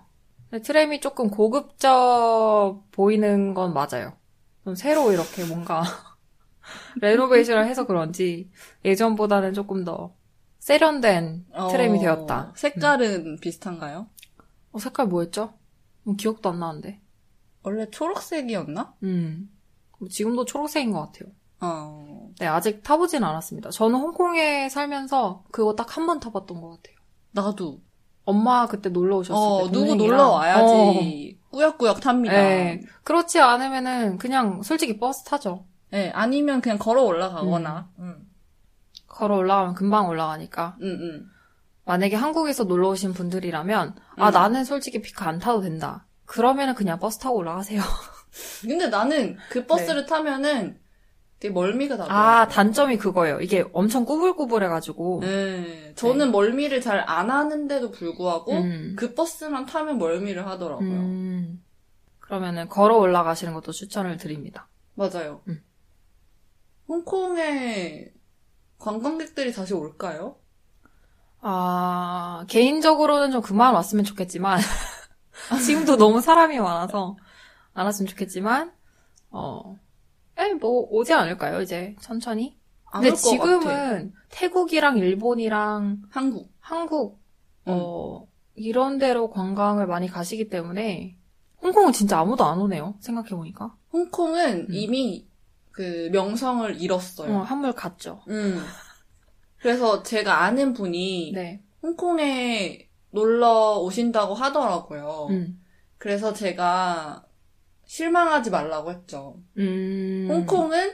트램이 0.59 0.99
조금 0.99 1.29
고급져 1.29 2.83
보이는 2.91 3.53
건 3.53 3.73
맞아요. 3.73 4.17
좀 4.63 4.75
새로 4.75 5.11
이렇게 5.11 5.43
뭔가 5.45 5.81
레노베이션을 7.01 7.65
해서 7.67 7.85
그런지 7.87 8.49
예전보다는 8.85 9.53
조금 9.53 9.83
더 9.83 10.15
세련된 10.59 11.45
트램이 11.71 11.99
어, 11.99 12.01
되었다. 12.01 12.53
색깔은 12.55 13.37
비슷한가요? 13.39 14.07
어, 14.71 14.79
색깔 14.79 15.07
뭐였죠? 15.07 15.53
뭐 16.03 16.15
기억도 16.15 16.49
안 16.49 16.59
나는데. 16.59 17.01
원래 17.63 17.89
초록색이었나? 17.89 18.95
음. 19.03 19.49
뭐 19.99 20.09
지금도 20.09 20.45
초록색인 20.45 20.91
것 20.91 21.01
같아요. 21.11 21.31
어. 21.61 22.29
네, 22.39 22.47
아직 22.47 22.81
타보진 22.83 23.23
않았습니다. 23.23 23.69
저는 23.69 23.99
홍콩에 23.99 24.67
살면서 24.69 25.45
그거 25.51 25.75
딱 25.75 25.97
한 25.97 26.07
번 26.07 26.19
타봤던 26.19 26.59
것 26.61 26.69
같아요. 26.77 26.95
나도. 27.31 27.81
엄마 28.25 28.67
그때 28.67 28.89
놀러 28.89 29.17
오셨을 29.17 29.35
어, 29.35 29.65
때. 29.65 29.71
누구. 29.71 29.95
놀러 29.95 30.27
어. 30.27 30.35
와야지. 30.35 31.39
꾸역꾸역 31.51 31.99
탑니다. 31.99 32.33
네. 32.33 32.81
그렇지 33.03 33.39
않으면은 33.39 34.17
그냥 34.17 34.61
솔직히 34.63 34.97
버스 34.97 35.23
타죠. 35.23 35.65
네, 35.91 36.11
아니면 36.15 36.61
그냥 36.61 36.77
걸어 36.77 37.03
올라가거나. 37.03 37.89
음. 37.99 38.27
걸어 39.07 39.35
올라가면 39.35 39.73
금방 39.73 40.07
올라가니까. 40.07 40.77
응, 40.81 40.87
응. 41.01 41.25
만약에 41.83 42.15
한국에서 42.15 42.63
놀러 42.63 42.89
오신 42.89 43.13
분들이라면, 43.13 43.95
아, 44.17 44.27
음. 44.29 44.31
나는 44.33 44.63
솔직히 44.63 45.01
피크 45.01 45.23
안 45.25 45.39
타도 45.39 45.61
된다. 45.61 46.07
그러면은 46.25 46.75
그냥 46.75 46.97
버스 46.99 47.17
타고 47.19 47.35
올라가세요. 47.37 47.81
근데 48.61 48.87
나는 48.87 49.37
그 49.49 49.65
버스를 49.65 50.05
타면은 50.05 50.79
되게 51.41 51.51
멀미가. 51.53 51.97
네. 51.97 52.03
아, 52.07 52.47
단점이 52.47 52.97
그거예요. 52.97 53.39
이게 53.41 53.65
엄청 53.73 54.05
꾸불꾸불해가지고. 54.05 55.21
네. 55.21 55.93
저는 55.95 56.31
멀미를 56.31 56.79
잘 56.81 57.01
안 57.01 57.31
하는데도 57.31 57.89
불구하고 57.89 58.53
음. 58.53 58.95
그 58.95 59.15
버스만 59.15 59.65
타면 59.65 59.97
멀미를 59.97 60.45
하더라고요. 60.45 60.87
음. 60.87 61.63
그러면은 62.19 62.69
걸어 62.69 62.97
올라가시는 62.97 63.55
것도 63.55 63.71
추천을 63.71 64.17
드립니다. 64.17 64.69
맞아요. 64.93 65.41
음. 65.47 65.63
홍콩에 66.87 68.11
관광객들이 68.77 69.51
다시 69.51 69.73
올까요? 69.73 70.35
아, 71.41 72.45
개인적으로는 72.49 73.31
좀 73.31 73.41
그만 73.41 73.73
왔으면 73.73 74.05
좋겠지만, 74.05 74.59
지금도 75.65 75.97
너무 75.97 76.21
사람이 76.21 76.59
많아서 76.59 77.17
안 77.73 77.85
왔으면 77.85 78.07
좋겠지만, 78.09 78.71
어, 79.31 79.79
에, 80.41 80.53
뭐, 80.55 80.87
오지 80.89 81.13
않을까요, 81.13 81.61
이제, 81.61 81.95
천천히? 81.99 82.57
안 82.91 83.01
근데. 83.01 83.15
지금은 83.15 84.13
태국이랑 84.29 84.97
일본이랑 84.97 86.01
한국. 86.09 86.51
한국, 86.59 87.21
음. 87.67 87.73
어, 87.73 88.27
이런 88.55 88.97
데로 88.97 89.29
관광을 89.29 89.87
많이 89.87 90.07
가시기 90.07 90.49
때문에, 90.49 91.17
홍콩은 91.61 91.93
진짜 91.93 92.19
아무도 92.19 92.43
안 92.43 92.59
오네요, 92.59 92.95
생각해 92.99 93.29
보니까. 93.29 93.75
홍콩은 93.93 94.67
음. 94.69 94.73
이미 94.73 95.27
그 95.71 96.09
명성을 96.11 96.81
잃었어요. 96.81 97.37
어, 97.37 97.41
한물 97.41 97.73
갔죠. 97.73 98.21
음. 98.29 98.61
그래서 99.59 100.03
제가 100.03 100.43
아는 100.43 100.73
분이 100.73 101.31
네. 101.33 101.61
홍콩에 101.81 102.89
놀러 103.11 103.79
오신다고 103.79 104.33
하더라고요. 104.33 105.27
음. 105.29 105.61
그래서 105.97 106.33
제가 106.33 107.23
실망하지 107.91 108.51
말라고 108.51 108.89
했죠. 108.91 109.35
음. 109.57 110.25
홍콩은 110.29 110.93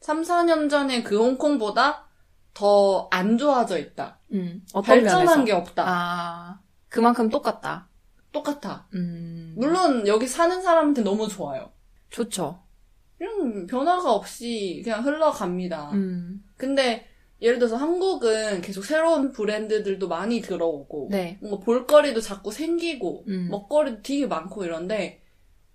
3, 0.00 0.22
4년 0.22 0.70
전에 0.70 1.02
그 1.02 1.18
홍콩보다 1.18 2.06
더 2.54 3.08
안 3.10 3.36
좋아져 3.36 3.78
있다. 3.78 4.20
음. 4.32 4.62
어떤 4.72 5.00
발전한 5.00 5.24
면에서? 5.24 5.44
게 5.44 5.52
없다. 5.52 5.84
아, 5.84 6.60
그만큼 6.88 7.28
똑같다. 7.30 7.88
똑같아. 8.30 8.86
음. 8.94 9.54
물론 9.58 10.06
여기 10.06 10.28
사는 10.28 10.62
사람한테 10.62 11.02
너무 11.02 11.26
좋아요. 11.26 11.72
좋죠. 12.10 12.62
그냥 13.18 13.66
변화가 13.66 14.12
없이 14.12 14.82
그냥 14.84 15.04
흘러갑니다. 15.04 15.90
음. 15.94 16.44
근데 16.56 17.08
예를 17.42 17.58
들어서 17.58 17.74
한국은 17.76 18.60
계속 18.60 18.84
새로운 18.84 19.32
브랜드들도 19.32 20.06
많이 20.06 20.40
들어오고 20.40 21.08
네. 21.10 21.38
뭔가 21.40 21.58
볼거리도 21.64 22.20
자꾸 22.20 22.52
생기고 22.52 23.24
음. 23.26 23.48
먹거리도 23.50 24.02
되게 24.02 24.26
많고 24.28 24.64
이런데 24.64 25.25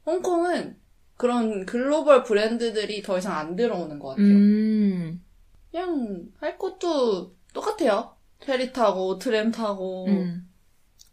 홍콩은 0.06 0.78
그런 1.16 1.66
글로벌 1.66 2.24
브랜드들이 2.24 3.04
더 3.04 3.18
이상 3.18 3.38
안 3.38 3.56
들어오는 3.56 4.00
것 4.00 4.10
같아요. 4.10 4.26
음. 4.26 5.24
그냥 5.70 6.26
할 6.40 6.58
것도 6.58 7.36
똑같아요. 7.54 8.16
페리 8.40 8.74
타고 8.74 9.20
트램 9.20 9.52
타고 9.52 10.08
음. 10.08 10.48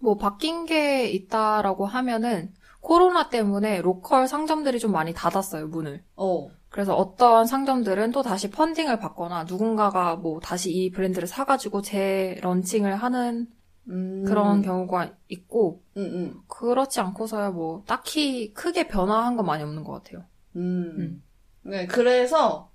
뭐 0.01 0.17
바뀐 0.17 0.65
게 0.65 1.09
있다라고 1.11 1.87
하면은 1.87 2.55
코로나 2.81 3.29
때문에 3.29 3.83
로컬 3.83 4.29
상점들이 4.29 4.79
좀 4.79 4.93
많이 4.93 5.13
닫았어요, 5.13 5.67
문을. 5.69 6.03
어 6.17 6.49
그래서 6.71 6.95
어떤 6.95 7.47
상점들은 7.47 8.13
또 8.13 8.23
다시 8.23 8.51
펀딩을 8.51 8.99
받거나 8.99 9.45
누군가가 9.45 10.17
뭐 10.17 10.41
다시 10.41 10.71
이 10.73 10.91
브랜드를 10.91 11.27
사가지고 11.27 11.83
재런칭을 11.83 12.97
하는 12.97 13.47
음. 13.89 14.25
그런 14.27 14.63
경우가 14.63 15.13
있고 15.29 15.83
음, 15.97 16.03
음. 16.03 16.41
그렇지 16.47 17.01
않고서야 17.01 17.51
뭐 17.51 17.83
딱히 17.87 18.53
크게 18.53 18.89
변화한 18.89 19.37
건 19.37 19.47
많이 19.47 19.63
없는 19.63 19.85
것 19.85 19.93
같아요. 19.93 20.25
음. 20.57 20.95
음. 20.99 21.23
네, 21.63 21.87
그래서 21.87 22.71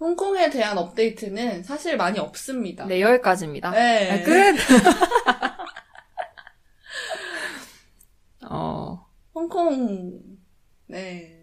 홍콩에 0.00 0.50
대한 0.50 0.78
업데이트는 0.78 1.62
사실 1.62 1.96
많이 1.96 2.18
없습니다. 2.18 2.86
네, 2.86 3.00
여기까지입니다. 3.00 3.70
네. 3.70 4.10
아, 4.10 4.22
끝! 4.24 4.56
어, 8.48 9.06
홍콩 9.34 10.20
네 10.86 11.36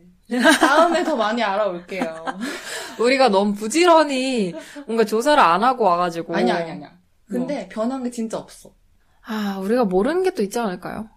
다음에 0.60 1.04
더 1.04 1.16
많이 1.16 1.44
알아올게요. 1.44 2.26
우리가 3.00 3.30
너무 3.30 3.54
부지런히 3.54 4.54
뭔가 4.86 5.04
조사를 5.04 5.42
안 5.42 5.64
하고 5.64 5.84
와가지고. 5.84 6.36
아니야 6.36 6.58
아니야 6.58 6.74
아니야. 6.74 6.90
뭐. 6.90 7.40
근데 7.40 7.68
변한 7.70 8.04
게 8.04 8.10
진짜 8.10 8.38
없어. 8.38 8.74
아, 9.26 9.60
우리가 9.62 9.86
모르는 9.86 10.24
게 10.24 10.32
또 10.32 10.44
있지 10.44 10.60
않을까요? 10.60 11.10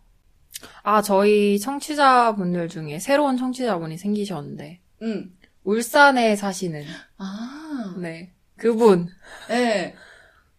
아, 0.82 1.02
저희 1.02 1.58
청취자분들 1.58 2.68
중에 2.68 2.98
새로운 2.98 3.36
청취자분이 3.36 3.98
생기셨는데, 3.98 4.80
응. 5.02 5.30
울산에 5.64 6.36
사시는, 6.36 6.84
아. 7.18 7.94
네. 7.98 8.32
그분. 8.56 9.08
네. 9.48 9.94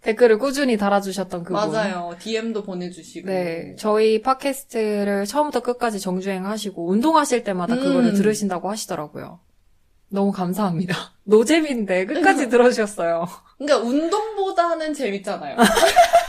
댓글을 0.01 0.37
꾸준히 0.37 0.77
달아주셨던 0.77 1.43
그분. 1.43 1.53
맞아요. 1.71 2.15
DM도 2.19 2.63
보내주시고. 2.63 3.27
네. 3.27 3.75
저희 3.79 4.21
팟캐스트를 4.21 5.25
처음부터 5.25 5.61
끝까지 5.61 5.99
정주행 5.99 6.45
하시고, 6.45 6.87
운동하실 6.89 7.43
때마다 7.43 7.73
음. 7.75 7.79
그거를 7.81 8.13
들으신다고 8.13 8.69
하시더라고요. 8.69 9.39
너무 10.09 10.31
감사합니다. 10.31 10.95
노잼인데 11.25 12.05
끝까지 12.05 12.47
들어주셨어요. 12.49 13.27
그러니까 13.57 13.85
운동보다는 13.85 14.93
재밌잖아요. 14.93 15.57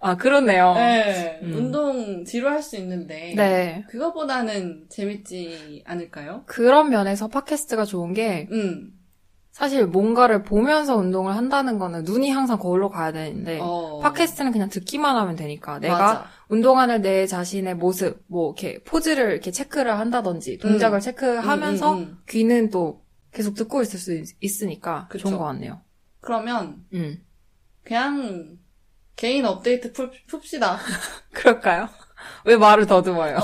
아, 0.00 0.16
그렇네요. 0.16 0.74
네, 0.74 1.40
음. 1.42 1.52
운동 1.54 2.24
지루할 2.24 2.62
수 2.62 2.76
있는데 2.76 3.34
네. 3.36 3.84
그거보다는 3.88 4.86
재밌지 4.88 5.82
않을까요? 5.86 6.44
그런 6.46 6.90
면에서 6.90 7.28
팟캐스트가 7.28 7.84
좋은 7.84 8.12
게 8.12 8.48
음, 8.52 8.92
사실 9.50 9.86
뭔가를 9.86 10.44
보면서 10.44 10.96
운동을 10.96 11.34
한다는 11.34 11.80
거는 11.80 12.04
눈이 12.04 12.30
항상 12.30 12.58
거울로 12.60 12.90
가야 12.90 13.10
되는데 13.10 13.58
어, 13.60 13.98
팟캐스트는 14.00 14.52
그냥 14.52 14.68
듣기만 14.68 15.16
하면 15.16 15.34
되니까 15.34 15.80
내가 15.80 15.98
맞아. 15.98 16.24
운동하는 16.48 17.02
내 17.02 17.26
자신의 17.26 17.74
모습, 17.74 18.22
뭐 18.28 18.54
이렇게 18.56 18.80
포즈를 18.84 19.32
이렇게 19.32 19.50
체크를 19.50 19.98
한다든지 19.98 20.58
동작을 20.58 21.00
체크하면서 21.00 21.92
음, 21.92 21.98
음, 21.98 22.02
음. 22.02 22.18
귀는 22.28 22.70
또 22.70 23.02
계속 23.32 23.54
듣고 23.54 23.82
있을 23.82 23.98
수 23.98 24.14
있, 24.14 24.26
있으니까 24.40 25.08
그쵸. 25.10 25.28
좋은 25.28 25.38
것 25.38 25.44
같네요. 25.46 25.80
그러면 26.20 26.84
음. 26.94 27.18
그냥 27.82 28.57
개인 29.18 29.44
업데이트 29.44 29.92
풀, 29.92 30.12
풉시다. 30.28 30.78
그럴까요? 31.34 31.88
왜 32.44 32.56
말을 32.56 32.86
더듬어요? 32.86 33.36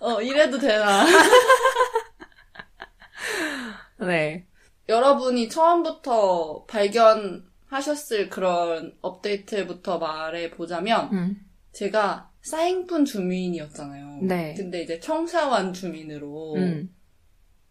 어, 0.00 0.22
이래도 0.22 0.58
되나? 0.58 1.04
네. 4.00 4.46
여러분이 4.88 5.50
처음부터 5.50 6.64
발견하셨을 6.64 8.30
그런 8.30 8.96
업데이트부터 9.02 9.98
말해보자면, 9.98 11.12
음. 11.12 11.36
제가 11.72 12.30
사행푼 12.40 13.04
주민이었잖아요. 13.04 14.20
네. 14.22 14.54
근데 14.54 14.82
이제 14.82 15.00
청사완 15.00 15.74
주민으로, 15.74 16.54
음. 16.56 16.94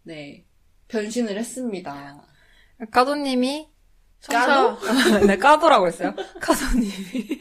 네, 0.04 0.44
변신을 0.86 1.36
했습니다. 1.36 2.24
까도님이 2.92 3.73
까도? 4.28 5.26
네, 5.26 5.36
까도라고 5.36 5.86
했어요. 5.86 6.14
카도님이. 6.40 7.38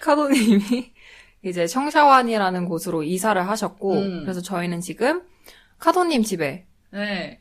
카도님이 0.00 0.92
이제 1.42 1.66
청샤완이라는 1.66 2.68
곳으로 2.68 3.02
이사를 3.02 3.48
하셨고, 3.48 3.92
음. 3.94 4.20
그래서 4.22 4.40
저희는 4.40 4.80
지금 4.80 5.22
카도님 5.78 6.22
집에 6.22 6.66
네. 6.92 7.40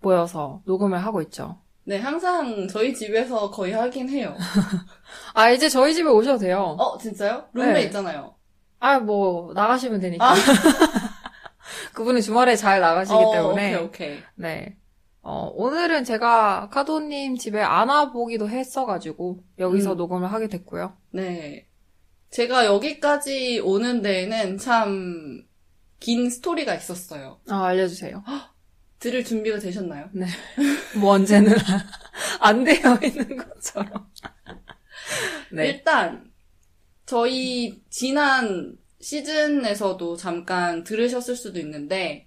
모여서 0.00 0.62
녹음을 0.64 0.98
하고 1.04 1.22
있죠. 1.22 1.58
네, 1.84 1.98
항상 1.98 2.68
저희 2.68 2.94
집에서 2.94 3.50
거의 3.50 3.72
하긴 3.72 4.08
해요. 4.08 4.36
아, 5.34 5.50
이제 5.50 5.68
저희 5.68 5.94
집에 5.94 6.08
오셔도 6.08 6.38
돼요. 6.38 6.76
어, 6.78 6.96
진짜요? 6.98 7.46
룸메 7.54 7.72
네. 7.72 7.82
있잖아요. 7.84 8.34
아, 8.78 8.98
뭐, 9.00 9.52
나가시면 9.54 10.00
되니까. 10.00 10.32
아. 10.32 10.34
그분은 11.94 12.20
주말에 12.20 12.56
잘 12.56 12.80
나가시기 12.80 13.16
어, 13.16 13.32
때문에. 13.32 13.74
오케이, 13.74 13.84
오케이. 13.84 14.22
네. 14.36 14.76
어, 15.22 15.50
오늘은 15.54 16.04
제가 16.04 16.68
카도님 16.70 17.36
집에 17.36 17.60
안 17.60 17.88
와보기도 17.88 18.48
했어가지고, 18.48 19.42
여기서 19.58 19.92
음. 19.92 19.96
녹음을 19.96 20.32
하게 20.32 20.48
됐고요. 20.48 20.96
네. 21.10 21.68
제가 22.30 22.66
여기까지 22.66 23.60
오는 23.60 24.02
데에는 24.02 24.58
참 24.58 25.52
긴 26.02 26.28
스토리가 26.30 26.74
있었어요. 26.74 27.38
아, 27.48 27.66
알려주세요. 27.66 28.24
들을 28.98 29.22
준비가 29.22 29.60
되셨나요? 29.60 30.10
뭐 31.00 31.12
언제는 31.12 31.52
안 32.40 32.64
되어 32.64 32.98
있는 33.04 33.36
것처럼. 33.36 34.08
네. 35.52 35.68
일단 35.68 36.28
저희 37.06 37.80
지난 37.88 38.76
시즌에서도 39.00 40.16
잠깐 40.16 40.82
들으셨을 40.82 41.36
수도 41.36 41.60
있는데 41.60 42.26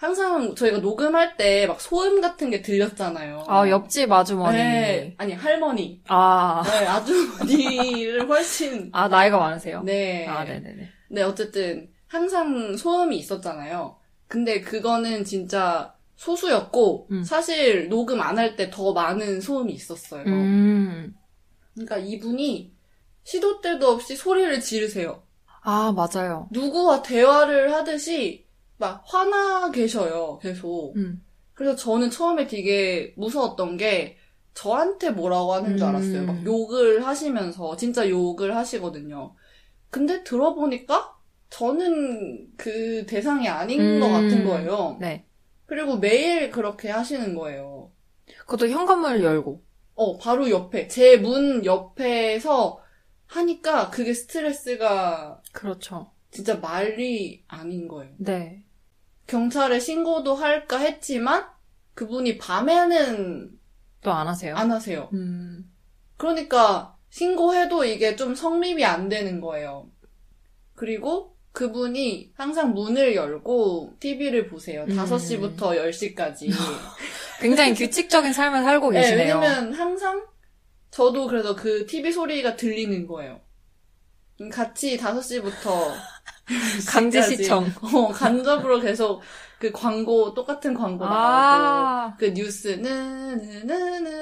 항상 0.00 0.54
저희가 0.54 0.78
녹음할 0.78 1.36
때 1.36 1.66
막 1.66 1.78
소음 1.80 2.20
같은 2.22 2.50
게 2.50 2.62
들렸잖아요. 2.62 3.44
아, 3.46 3.68
옆집 3.68 4.10
아주머니. 4.10 4.56
네. 4.56 5.14
아니 5.18 5.34
할머니. 5.34 6.00
아, 6.08 6.62
네, 6.64 6.86
아주머니를 6.86 8.26
훨씬 8.28 8.88
아, 8.94 9.08
나이가 9.08 9.38
많으세요? 9.38 9.82
네. 9.82 10.26
아, 10.26 10.44
네네네. 10.44 10.88
네, 11.10 11.22
어쨌든 11.22 11.90
항상 12.06 12.76
소음이 12.76 13.16
있었잖아요. 13.18 13.96
근데 14.26 14.60
그거는 14.62 15.24
진짜 15.24 15.94
소수였고 16.16 17.08
음. 17.10 17.22
사실 17.22 17.88
녹음 17.90 18.20
안 18.22 18.38
할 18.38 18.56
때 18.56 18.70
더 18.70 18.92
많은 18.94 19.40
소음이 19.42 19.70
있었어요. 19.72 20.24
음. 20.26 21.14
그러니까 21.74 21.98
이분이 21.98 22.72
시도 23.24 23.60
때도 23.60 23.88
없이 23.90 24.16
소리를 24.16 24.60
지르세요. 24.60 25.22
아, 25.62 25.92
맞아요. 25.92 26.48
누구와 26.52 27.02
대화를 27.02 27.72
하듯이 27.74 28.46
막 28.80 29.04
화나 29.06 29.70
계셔요, 29.70 30.38
계속. 30.42 30.94
음. 30.96 31.22
그래서 31.54 31.76
저는 31.76 32.10
처음에 32.10 32.46
되게 32.46 33.12
무서웠던 33.16 33.76
게 33.76 34.16
저한테 34.54 35.10
뭐라고 35.10 35.52
하는 35.52 35.76
줄 35.76 35.86
음. 35.86 35.88
알았어요. 35.90 36.24
막 36.24 36.44
욕을 36.44 37.06
하시면서 37.06 37.76
진짜 37.76 38.08
욕을 38.08 38.56
하시거든요. 38.56 39.34
근데 39.90 40.24
들어보니까 40.24 41.14
저는 41.50 42.48
그 42.56 43.04
대상이 43.06 43.48
아닌 43.48 43.80
음. 43.80 44.00
것 44.00 44.08
같은 44.08 44.44
거예요. 44.44 44.96
네. 45.00 45.26
그리고 45.66 45.98
매일 45.98 46.50
그렇게 46.50 46.88
하시는 46.90 47.34
거예요. 47.34 47.92
그것도 48.40 48.68
현관문을 48.68 49.22
열고. 49.22 49.62
어, 49.96 50.16
바로 50.18 50.48
옆에, 50.50 50.88
제 50.88 51.18
문 51.18 51.64
옆에서 51.64 52.80
하니까 53.26 53.90
그게 53.90 54.14
스트레스가 54.14 55.42
그렇죠. 55.52 56.10
진짜 56.30 56.56
말이 56.56 57.44
아닌 57.48 57.86
거예요. 57.88 58.12
네. 58.18 58.64
경찰에 59.30 59.78
신고도 59.78 60.34
할까 60.34 60.78
했지만 60.78 61.46
그분이 61.94 62.36
밤에는 62.38 63.50
또 64.02 64.10
안 64.10 64.26
하세요? 64.26 64.56
안 64.56 64.72
하세요. 64.72 65.08
음. 65.12 65.70
그러니까 66.16 66.96
신고해도 67.10 67.84
이게 67.84 68.16
좀 68.16 68.34
성립이 68.34 68.84
안 68.84 69.08
되는 69.08 69.40
거예요. 69.40 69.88
그리고 70.74 71.36
그분이 71.52 72.32
항상 72.34 72.74
문을 72.74 73.14
열고 73.14 73.94
TV를 74.00 74.48
보세요. 74.48 74.84
음. 74.88 74.96
5시부터 74.96 75.56
10시까지. 75.78 76.50
굉장히 77.40 77.74
규칙적인 77.74 78.32
삶을 78.32 78.64
살고 78.64 78.90
네, 78.90 79.00
계시네요. 79.00 79.38
왜냐면 79.38 79.72
항상 79.72 80.26
저도 80.90 81.28
그래서 81.28 81.54
그 81.54 81.86
TV 81.86 82.10
소리가 82.12 82.56
들리는 82.56 83.06
거예요. 83.06 83.40
음, 84.40 84.48
같이 84.48 84.96
5시부터 84.96 85.92
강제 86.88 87.22
시청. 87.22 87.64
어, 87.80 88.08
간접으로 88.08 88.80
계속 88.80 89.22
그 89.58 89.70
광고, 89.72 90.32
똑같은 90.34 90.74
광고 90.74 91.04
나오고, 91.04 91.16
아. 91.16 92.16
그 92.18 92.26
뉴스는, 92.28 93.68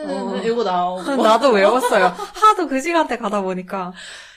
어. 0.08 0.36
이거 0.44 0.64
나오고. 0.64 1.16
나도 1.22 1.52
외웠어요. 1.52 2.06
하도 2.06 2.66
그 2.68 2.80
시간대 2.80 3.16
가다 3.18 3.42
보니까. 3.42 3.92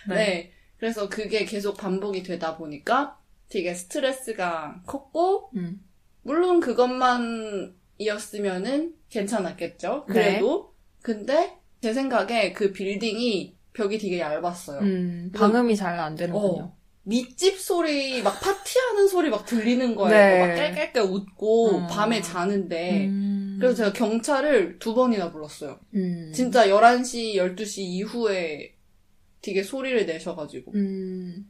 네. 0.08 0.52
그래서 0.78 1.10
그게 1.10 1.46
계속 1.46 1.78
반복이 1.78 2.24
되다 2.24 2.56
보니까 2.58 3.18
되게 3.50 3.74
스트레스가 3.74 4.82
컸고, 4.86 5.50
음. 5.56 5.82
물론 6.24 6.60
그것만 6.60 7.74
이었으면은 7.98 8.94
괜찮았겠죠. 9.10 10.06
네. 10.08 10.14
그래도. 10.14 10.74
근데 11.02 11.58
제 11.82 11.94
생각에 11.94 12.54
그 12.54 12.72
빌딩이 12.72 13.58
벽이 13.74 13.98
되게 13.98 14.20
얇았어요. 14.20 14.82
음, 14.82 15.32
방음이 15.34 15.76
잘 15.76 16.00
안 16.00 16.16
되는군요. 16.16 16.64
어. 16.64 16.78
밑집 17.04 17.60
소리, 17.60 18.22
막 18.22 18.40
파티하는 18.40 19.08
소리 19.08 19.30
막 19.30 19.46
들리는 19.46 19.96
거예요. 19.96 20.10
네. 20.16 20.40
막 20.48 20.56
깔깔깔 20.56 21.04
웃고, 21.04 21.78
음. 21.78 21.88
밤에 21.88 22.22
자는데. 22.22 23.08
음. 23.08 23.58
그래서 23.60 23.76
제가 23.76 23.94
경찰을 23.94 24.78
두 24.80 24.94
번이나 24.94 25.32
불렀어요. 25.32 25.80
음. 25.96 26.32
진짜 26.34 26.68
11시, 26.68 27.36
12시 27.36 27.80
이후에 27.80 28.76
되게 29.42 29.64
소리를 29.64 30.06
내셔가지고. 30.06 30.74
음. 30.76 31.48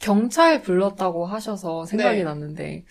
경찰 0.00 0.62
불렀다고 0.62 1.26
하셔서 1.26 1.84
생각이 1.86 2.18
네. 2.18 2.24
났는데, 2.24 2.84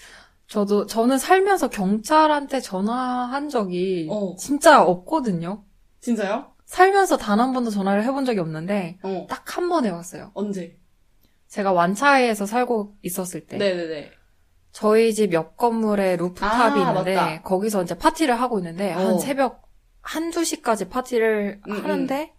저도, 0.48 0.86
저는 0.86 1.18
살면서 1.18 1.70
경찰한테 1.70 2.60
전화한 2.60 3.50
적이 3.50 4.08
어. 4.10 4.36
진짜 4.38 4.82
없거든요. 4.84 5.64
진짜요? 6.02 6.52
살면서 6.66 7.18
단 7.18 7.40
한 7.40 7.52
번도 7.54 7.70
전화를 7.72 8.04
해본 8.04 8.26
적이 8.26 8.40
없는데, 8.40 8.98
어. 9.04 9.28
딱 9.30 9.53
한 9.53 9.70
번 9.70 9.86
해봤어요. 9.86 10.32
언제? 10.34 10.78
제가 11.50 11.72
완차이에서 11.74 12.46
살고 12.46 12.96
있었을 13.02 13.46
때, 13.48 13.58
네네네. 13.58 14.12
저희 14.72 15.14
집 15.14 15.34
옆 15.34 15.58
건물에 15.58 16.16
rooftop이 16.16 16.82
아, 16.84 16.90
있는데, 16.90 17.16
맞다. 17.16 17.42
거기서 17.42 17.84
이제 17.84 17.98
파티를 17.98 18.40
하고 18.40 18.60
있는데, 18.60 18.94
어. 18.94 19.00
한 19.00 19.20
새벽 19.20 19.68
한두 20.02 20.44
시까지 20.44 20.90
파티를 20.90 21.62
음, 21.68 21.84
하는데, 21.84 22.34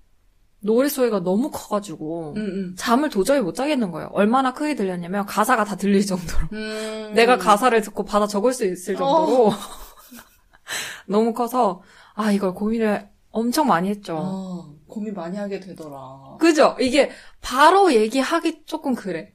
노래소리가 0.61 1.21
너무 1.21 1.51
커가지고, 1.51 2.35
응, 2.37 2.43
응. 2.43 2.75
잠을 2.77 3.09
도저히 3.11 3.41
못 3.41 3.55
자겠는 3.55 3.91
거예요. 3.91 4.11
얼마나 4.13 4.53
크게 4.53 4.75
들렸냐면 4.77 5.27
가사가 5.27 5.65
다 5.65 5.75
들릴 5.77 6.07
정도로. 6.07 6.47
음. 6.53 7.13
내가 7.17 7.37
가사를 7.39 7.81
듣고 7.81 8.05
받아 8.05 8.27
적을 8.29 8.53
수 8.53 8.65
있을 8.65 8.95
정도로 8.95 9.51
너무 11.07 11.33
커서 11.35 11.83
아 12.15 12.31
이걸 12.31 12.55
고민을 12.55 13.09
엄청 13.31 13.67
많이 13.67 13.89
했죠. 13.89 14.17
어, 14.19 14.70
고민 14.91 15.15
많이 15.15 15.39
하게 15.39 15.61
되더라. 15.61 16.37
그죠? 16.39 16.77
이게 16.81 17.11
바로 17.41 17.93
얘기하기 17.95 18.65
조금 18.67 18.95
그래. 18.95 19.33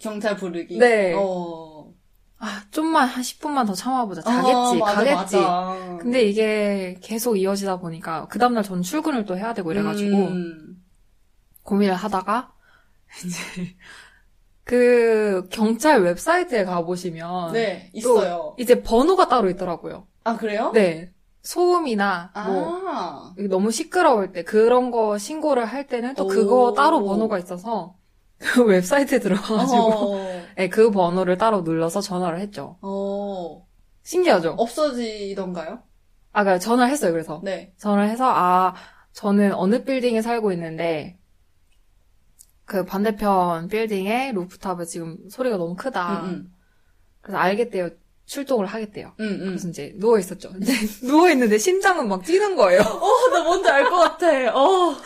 경찰 0.00 0.36
부르기? 0.36 0.78
네. 0.78 1.14
어. 1.16 1.94
아, 2.38 2.62
좀만 2.70 3.08
한 3.08 3.22
10분만 3.22 3.66
더 3.66 3.72
참아보자. 3.72 4.20
아, 4.26 4.42
자겠지, 4.42 4.78
맞아, 4.78 4.94
가겠지. 4.94 5.36
맞아. 5.36 5.98
근데 6.00 6.22
이게 6.22 6.98
계속 7.02 7.36
이어지다 7.36 7.78
보니까 7.78 8.26
그 8.28 8.38
다음날 8.38 8.62
전 8.62 8.82
출근을 8.82 9.24
또 9.24 9.38
해야 9.38 9.54
되고 9.54 9.72
이래가지고 9.72 10.16
음. 10.16 10.84
고민을 11.62 11.94
하다가 11.94 12.52
이제 13.24 13.74
그 14.64 15.48
경찰 15.50 16.02
웹사이트에 16.02 16.64
가보시면 16.64 17.52
네, 17.52 17.90
있어요. 17.94 18.54
이제 18.58 18.82
번호가 18.82 19.28
따로 19.28 19.48
있더라고요. 19.48 20.06
아, 20.24 20.36
그래요? 20.36 20.72
네. 20.74 21.12
소음이나 21.46 22.32
뭐 22.34 22.82
아. 22.88 23.34
너무 23.48 23.70
시끄러울 23.70 24.32
때 24.32 24.42
그런 24.42 24.90
거 24.90 25.16
신고를 25.16 25.64
할 25.64 25.86
때는 25.86 26.14
또 26.14 26.26
그거 26.26 26.64
오. 26.66 26.74
따로 26.74 27.04
번호가 27.04 27.38
있어서 27.38 27.96
그 28.38 28.64
웹사이트에 28.66 29.20
들어가가지고 29.20 29.82
어. 29.92 30.42
네, 30.56 30.68
그 30.68 30.90
번호를 30.90 31.38
따로 31.38 31.60
눌러서 31.60 32.00
전화를 32.00 32.40
했죠. 32.40 32.78
어. 32.82 33.64
신기하죠? 34.02 34.54
없어지던가요? 34.58 35.82
아, 36.32 36.42
그러니까 36.42 36.58
전화를 36.58 36.92
했어요. 36.92 37.12
그래서 37.12 37.40
네. 37.44 37.72
전화를 37.76 38.10
해서 38.10 38.24
아 38.28 38.74
저는 39.12 39.54
어느 39.54 39.84
빌딩에 39.84 40.22
살고 40.22 40.52
있는데 40.52 41.16
그 42.64 42.84
반대편 42.84 43.68
빌딩의 43.68 44.32
루프탑에 44.32 44.84
지금 44.84 45.16
소리가 45.30 45.56
너무 45.56 45.76
크다. 45.76 46.24
음, 46.24 46.52
그래서 47.20 47.38
알겠대요. 47.38 47.90
출동을 48.26 48.66
하겠대요. 48.66 49.12
음. 49.20 49.24
음, 49.24 49.30
음. 49.42 49.46
그래서 49.50 49.68
이제 49.68 49.92
누워 49.96 50.18
있었죠. 50.18 50.50
근데 50.52 50.66
누워 51.02 51.30
있는데 51.30 51.58
심장은 51.58 52.08
막 52.08 52.24
뛰는 52.24 52.56
거예요. 52.56 52.80
어, 52.82 53.28
나 53.30 53.42
뭔지 53.44 53.68
알 53.70 53.88
것 53.88 53.96
같아. 53.96 54.26
어. 54.54 54.96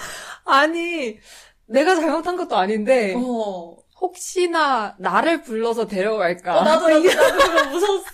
아니 0.46 1.18
내가 1.66 1.94
잘못한 1.94 2.36
것도 2.36 2.56
아닌데 2.56 3.14
어. 3.16 3.76
혹시나 4.00 4.96
나를 4.98 5.42
불러서 5.42 5.86
데려갈까? 5.86 6.58
어, 6.58 6.64
나도, 6.64 6.88
나도, 6.88 7.04
나도 7.04 7.38
그거 7.38 7.64
무서웠어. 7.70 8.04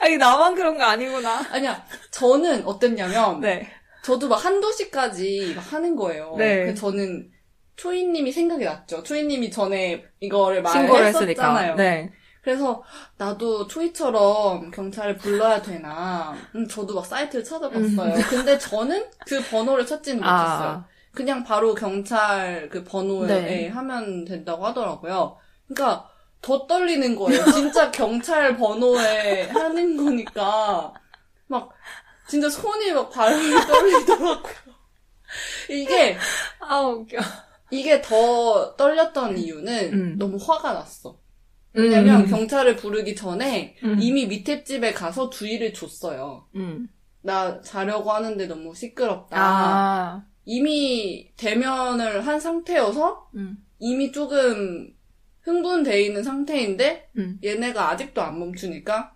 아니 0.00 0.16
나만 0.16 0.54
그런 0.54 0.78
거 0.78 0.84
아니구나. 0.84 1.44
아니야. 1.50 1.84
저는 2.10 2.64
어땠냐면, 2.64 3.40
네. 3.40 3.68
저도 4.02 4.28
막 4.28 4.42
한두 4.44 4.72
시까지 4.72 5.52
막 5.56 5.72
하는 5.72 5.96
거예요. 5.96 6.34
네. 6.38 6.74
저는 6.74 7.30
초이님이 7.76 8.30
생각이 8.32 8.64
났죠. 8.64 9.02
초이님이 9.02 9.50
전에 9.50 10.04
이거를. 10.20 10.62
말했었잖아요. 10.62 11.74
네. 11.76 12.10
그래서 12.42 12.82
나도 13.18 13.66
초이처럼 13.66 14.70
경찰을 14.70 15.16
불러야 15.18 15.60
되나. 15.60 16.34
음, 16.54 16.66
저도 16.66 16.94
막 16.94 17.04
사이트를 17.06 17.44
찾아봤어요. 17.44 18.14
근데 18.28 18.58
저는 18.58 19.06
그 19.26 19.40
번호를 19.50 19.86
찾지는 19.86 20.18
못했어요. 20.18 20.68
아. 20.68 20.86
그냥 21.12 21.44
바로 21.44 21.74
경찰 21.74 22.68
그 22.70 22.84
번호에 22.84 23.26
네. 23.26 23.68
하면 23.68 24.24
된다고 24.24 24.64
하더라고요. 24.66 25.36
그러니까 25.68 26.08
더 26.40 26.66
떨리는 26.66 27.16
거예요. 27.16 27.44
진짜 27.52 27.90
경찰 27.92 28.56
번호에 28.56 29.48
하는 29.48 29.96
거니까 29.96 30.94
막 31.46 31.70
진짜 32.26 32.48
손이 32.48 32.92
막 32.92 33.10
발을 33.10 33.36
떨리더라고요. 33.66 34.54
이게 35.68 36.16
아 36.60 36.80
웃겨. 36.80 37.18
이게 37.72 38.00
더 38.00 38.74
떨렸던 38.76 39.36
이유는 39.38 39.92
음. 39.92 40.16
너무 40.18 40.38
화가 40.40 40.72
났어. 40.72 41.18
왜냐면 41.72 42.22
음. 42.22 42.26
경찰을 42.26 42.76
부르기 42.76 43.14
전에 43.14 43.76
음. 43.84 43.96
이미 44.00 44.26
밑에 44.26 44.64
집에 44.64 44.92
가서 44.92 45.30
주의를 45.30 45.72
줬어요. 45.72 46.46
음. 46.56 46.88
나 47.22 47.60
자려고 47.60 48.10
하는데 48.12 48.46
너무 48.46 48.74
시끄럽다. 48.74 49.36
아. 49.38 50.24
이미 50.44 51.30
대면을 51.36 52.26
한 52.26 52.40
상태여서 52.40 53.30
음. 53.36 53.64
이미 53.78 54.10
조금 54.10 54.92
흥분돼 55.42 56.02
있는 56.02 56.22
상태인데 56.22 57.10
음. 57.18 57.38
얘네가 57.44 57.90
아직도 57.90 58.20
안 58.22 58.38
멈추니까 58.38 59.14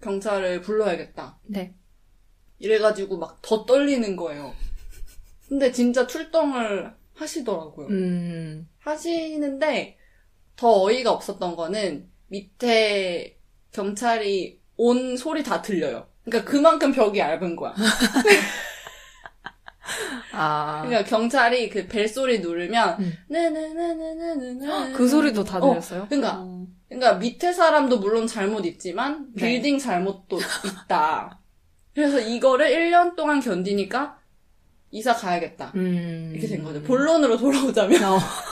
경찰을 0.00 0.62
불러야겠다. 0.62 1.38
네. 1.44 1.74
이래가지고 2.58 3.18
막 3.18 3.38
더 3.42 3.66
떨리는 3.66 4.16
거예요. 4.16 4.54
근데 5.48 5.70
진짜 5.72 6.06
출동을 6.06 6.94
하시더라고요. 7.14 7.88
음. 7.88 8.68
하시는데 8.78 9.98
더 10.56 10.82
어이가 10.82 11.10
없었던 11.10 11.56
거는 11.56 12.08
밑에 12.28 13.38
경찰이 13.72 14.60
온 14.76 15.16
소리 15.16 15.42
다 15.42 15.62
들려요. 15.62 16.06
그러니까 16.24 16.50
그만큼 16.50 16.92
벽이 16.92 17.18
얇은 17.18 17.56
거야. 17.56 17.74
아. 20.32 20.82
그러니까 20.84 21.08
경찰이 21.08 21.68
그 21.68 21.86
벨소리 21.86 22.40
누르면 22.40 23.00
음. 23.00 23.12
네네네네네네 23.28 24.92
그 24.92 25.06
소리도 25.08 25.44
다 25.44 25.58
어, 25.58 25.68
들렸어요? 25.68 26.06
그러니까 26.08 26.38
어. 26.40 26.66
그러니까 26.88 27.14
밑에 27.14 27.52
사람도 27.52 27.98
물론 27.98 28.26
잘못 28.26 28.64
있지만 28.66 29.28
네. 29.34 29.42
빌딩 29.42 29.78
잘못도 29.78 30.38
있다. 30.38 31.38
그래서 31.94 32.20
이거를 32.20 32.70
1년 32.70 33.16
동안 33.16 33.40
견디니까 33.40 34.18
이사 34.90 35.14
가야겠다. 35.14 35.72
음. 35.74 36.30
이렇게 36.32 36.48
된 36.48 36.62
거죠. 36.62 36.82
본론으로 36.82 37.36
돌아오자면. 37.36 38.02
어. 38.04 38.18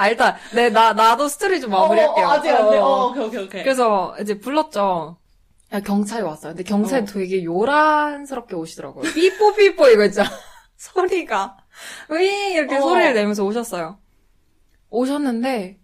아, 0.00 0.08
일단, 0.08 0.34
네, 0.54 0.70
나, 0.70 0.94
나도 0.94 1.28
스토리 1.28 1.60
좀 1.60 1.72
마무리할게요. 1.72 2.24
어, 2.24 2.28
어, 2.30 2.32
아직 2.32 2.48
안 2.48 2.70
돼. 2.70 2.78
어. 2.78 2.84
어, 2.86 3.10
오케이, 3.10 3.26
오케이, 3.26 3.44
오케이. 3.44 3.62
그래서 3.62 4.16
이제 4.18 4.38
불렀죠. 4.38 5.18
야, 5.74 5.80
경찰이 5.80 6.22
왔어요. 6.22 6.54
근데 6.54 6.62
경찰이 6.62 7.02
어. 7.02 7.04
되게 7.04 7.44
요란스럽게 7.44 8.56
오시더라고요. 8.56 9.12
삐뽀 9.12 9.52
삐뽀 9.52 9.90
이거 9.90 10.06
있잖아. 10.06 10.30
소리가. 10.76 11.58
으이 12.10 12.52
이렇게 12.54 12.76
어. 12.76 12.80
소리를 12.80 13.12
내면서 13.12 13.44
오셨어요. 13.44 13.98
오셨는데 14.88 15.78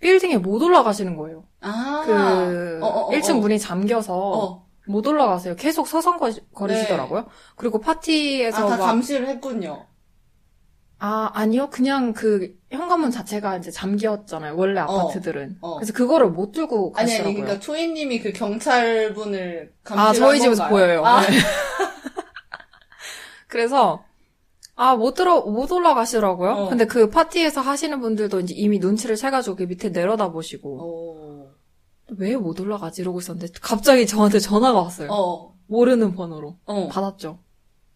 빌딩에 0.00 0.38
못 0.38 0.60
올라가시는 0.60 1.16
거예요. 1.16 1.44
아. 1.60 2.02
그 2.04 2.80
어, 2.82 2.86
어, 2.86 3.00
어, 3.06 3.10
1층 3.12 3.36
어. 3.36 3.38
문이 3.38 3.60
잠겨서 3.60 4.14
어. 4.16 4.66
못 4.88 5.06
올라가세요. 5.06 5.54
계속 5.54 5.86
서성거리시더라고요. 5.86 7.26
그리고 7.54 7.78
파티에서 7.78 8.66
아, 8.66 8.70
다막 8.70 8.86
감시를 8.86 9.28
했군요. 9.28 9.86
아, 10.98 11.30
아니요. 11.34 11.68
그냥 11.70 12.14
그 12.14 12.56
현관문 12.70 13.10
자체가 13.10 13.58
이제 13.58 13.70
잠겼잖아요. 13.70 14.56
원래 14.56 14.80
어. 14.80 14.84
아파트들은. 14.84 15.58
어. 15.60 15.76
그래서 15.76 15.92
그거를 15.92 16.30
못 16.30 16.52
들고 16.52 16.94
아니, 16.96 17.06
가시더라고요. 17.06 17.28
아니, 17.28 17.40
그러니까 17.42 17.60
초이님이 17.60 18.20
그 18.20 18.32
경찰분을 18.32 19.74
감시를 19.84 20.08
아, 20.08 20.12
저희 20.12 20.38
한 20.38 20.40
집에서 20.40 20.68
건가요? 20.68 20.86
보여요. 20.86 21.04
아, 21.04 21.20
네. 21.20 21.36
그래서 23.48 24.04
아, 24.74 24.94
못 24.94 25.14
들어 25.14 25.42
못 25.42 25.70
올라가시더라고요. 25.72 26.50
어. 26.50 26.68
근데 26.68 26.86
그 26.86 27.10
파티에서 27.10 27.60
하시는 27.60 28.00
분들도 28.00 28.40
이제 28.40 28.54
이미 28.54 28.78
눈치를 28.78 29.16
채가지고 29.16 29.56
그 29.56 29.62
밑에 29.64 29.90
내려다 29.90 30.30
보시고 30.30 30.78
어. 30.80 31.54
왜못 32.16 32.60
올라가지 32.60 33.02
이러고 33.02 33.18
있었는데 33.18 33.52
갑자기 33.60 34.06
저한테 34.06 34.38
전화가 34.38 34.80
왔어요. 34.80 35.08
어. 35.10 35.54
모르는 35.66 36.14
번호로 36.14 36.58
어. 36.64 36.88
받았죠. 36.88 37.38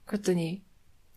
그랬더니 0.05 0.63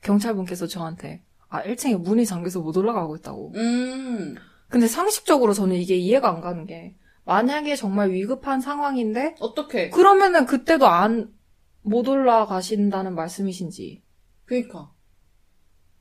경찰분께서 0.01 0.67
저한테 0.67 1.23
아 1.53 1.63
1층에 1.63 1.97
문이 1.99 2.25
잠겨서 2.25 2.59
못 2.59 2.75
올라가고 2.75 3.15
있다고. 3.17 3.53
음. 3.55 4.35
근데 4.69 4.87
상식적으로 4.87 5.53
저는 5.53 5.75
이게 5.75 5.95
이해가 5.95 6.29
안 6.29 6.41
가는 6.41 6.65
게 6.65 6.95
만약에 7.25 7.75
정말 7.75 8.11
위급한 8.11 8.59
상황인데 8.59 9.35
어떻게? 9.39 9.89
그러면은 9.89 10.45
그때도 10.45 10.87
안 10.87 11.33
못 11.83 12.07
올라가신다는 12.07 13.13
말씀이신지. 13.13 14.01
그니까. 14.45 14.91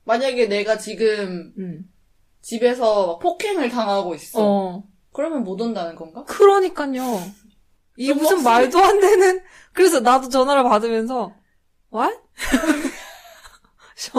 만약에 0.05 0.47
내가 0.47 0.79
지금 0.79 1.53
음. 1.59 1.93
집에서 2.41 3.07
막 3.09 3.19
폭행을 3.19 3.69
당하고 3.69 4.15
있어. 4.15 4.39
어. 4.41 4.85
그러면 5.13 5.45
못 5.45 5.61
온다는 5.61 5.95
건가? 5.95 6.25
그러니까요. 6.25 7.03
이게 7.97 8.13
좀 8.13 8.23
무슨 8.23 8.37
빡세. 8.39 8.49
말도 8.49 8.79
안 8.79 9.01
되는. 9.01 9.43
그래서 9.73 10.01
나도 10.01 10.29
전화를 10.29 10.63
받으면서 10.65 11.35
What? 11.93 12.17
什 13.95 14.19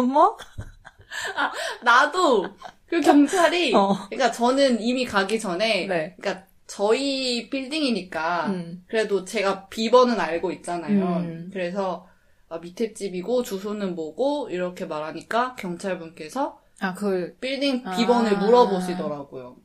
么? 1.36 1.52
나도 1.84 2.48
그 2.88 3.02
경찰이 3.02 3.74
어. 3.76 3.96
그러니까 4.10 4.32
저는 4.32 4.82
이미 4.82 5.06
가기 5.06 5.40
전에 5.40 5.88
네. 5.88 6.16
그러니까 6.20 6.46
저희 6.68 7.50
빌딩이니까 7.50 8.48
음. 8.48 8.84
그래도 8.88 9.26
제가 9.26 9.68
비번은 9.68 10.20
알고 10.20 10.52
있잖아요. 10.54 11.04
음. 11.18 11.50
그래서 11.52 12.08
아, 12.50 12.58
밑에 12.60 12.94
집이고 12.94 13.44
주소는 13.44 13.96
뭐고 13.96 14.50
이렇게 14.50 14.86
말하니까 14.86 15.56
경찰분께서 15.56 16.60
아, 16.80 16.94
그 16.94 17.36
빌딩 17.40 17.82
아. 17.86 17.96
비번을 17.96 18.38
물어보시더라고요. 18.38 19.56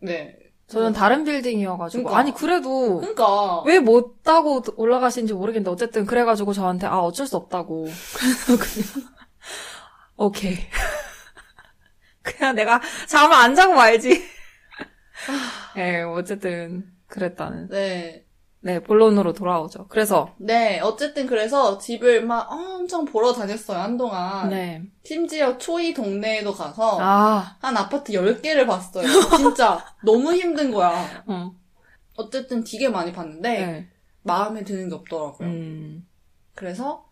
네. 0.00 0.36
저는 0.68 0.92
다른 0.94 1.24
빌딩이어가지고 1.24 2.04
그러니까. 2.04 2.18
아니 2.18 2.32
그래도 2.32 2.98
그러니까 3.00 3.62
왜 3.62 3.78
못 3.78 4.22
따고 4.22 4.62
올라가신지 4.76 5.34
모르겠는데 5.34 5.70
어쨌든 5.70 6.06
그래가지고 6.06 6.52
저한테 6.54 6.86
아 6.86 6.98
어쩔 7.00 7.26
수 7.26 7.36
없다고 7.36 7.82
그래서 8.14 8.56
그냥 8.56 9.08
오케이 10.22 10.56
그냥 12.22 12.54
내가 12.54 12.80
잠을 13.08 13.34
안 13.34 13.54
자고 13.54 13.74
말지 13.74 14.22
예 15.76 16.02
어쨌든 16.02 16.84
그랬다는 17.08 17.68
네. 17.68 18.24
네, 18.64 18.80
본론으로 18.80 19.32
돌아오죠. 19.32 19.88
그래서, 19.88 20.36
네, 20.38 20.78
어쨌든 20.78 21.26
그래서 21.26 21.78
집을 21.78 22.24
막 22.24 22.46
엄청 22.48 23.04
보러 23.04 23.32
다녔어요, 23.32 23.76
한동안. 23.76 24.50
네. 24.50 24.84
심지어 25.02 25.58
초이 25.58 25.92
동네에도 25.92 26.52
가서 26.52 26.96
아, 27.00 27.56
한 27.58 27.76
아파트 27.76 28.12
10개를 28.12 28.68
봤어요. 28.68 29.04
진짜 29.36 29.84
너무 30.06 30.32
힘든 30.32 30.70
거야. 30.70 31.24
어. 31.26 31.52
어쨌든 32.16 32.62
되게 32.62 32.88
많이 32.88 33.12
봤는데 33.12 33.66
네. 33.66 33.88
마음에 34.22 34.62
드는 34.62 34.88
게 34.88 34.94
없더라고요. 34.94 35.48
음, 35.48 36.06
그래서 36.54 37.10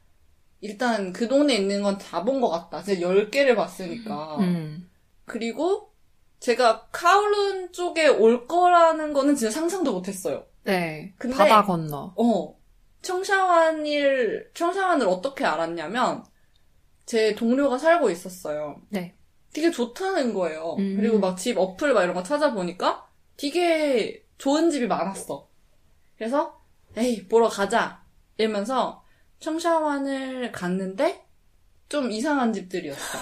일단 0.61 1.13
그 1.13 1.27
동네에 1.29 1.57
있는 1.57 1.83
건 1.83 1.97
다 1.99 2.25
본 2.25 2.41
것 2.41 2.49
같다. 2.51 2.83
제가 2.83 3.01
10개를 3.01 3.57
봤으니까. 3.57 4.37
음. 4.41 4.89
그리고 5.25 5.93
제가 6.41 6.89
카울룬 6.93 7.73
쪽에 7.73 8.09
올 8.09 8.47
거라는 8.47 9.13
거는 9.13 9.35
진짜 9.37 9.51
상상도 9.53 9.93
못 9.93 10.09
했어요. 10.09 10.45
네. 10.65 11.15
근데- 11.19 11.37
바다 11.37 11.63
건너. 11.65 12.13
어. 12.17 12.55
청샤완을, 13.03 14.51
청샤완을 14.55 15.07
어떻게 15.09 15.45
알았냐면, 15.45 16.25
제 17.07 17.35
동료가 17.35 17.79
살고 17.79 18.11
있었어요. 18.11 18.81
네. 18.91 19.15
되게 19.53 19.71
좋다는 19.71 20.33
거예요. 20.35 20.77
음. 20.79 20.97
그리고 20.97 21.19
막 21.19 21.37
집 21.37 21.59
어플 21.59 21.93
막 21.95 22.03
이런 22.05 22.15
거 22.15 22.23
찾아보니까 22.23 23.07
되게 23.37 24.25
좋은 24.39 24.71
집이 24.71 24.87
많았어. 24.87 25.49
그래서, 26.17 26.61
에이, 26.97 27.27
보러 27.29 27.49
가자. 27.49 28.03
이러면서 28.37 29.03
청샤완을 29.41 30.53
갔는데, 30.53 31.25
좀 31.89 32.11
이상한 32.11 32.53
집들이었어. 32.53 33.19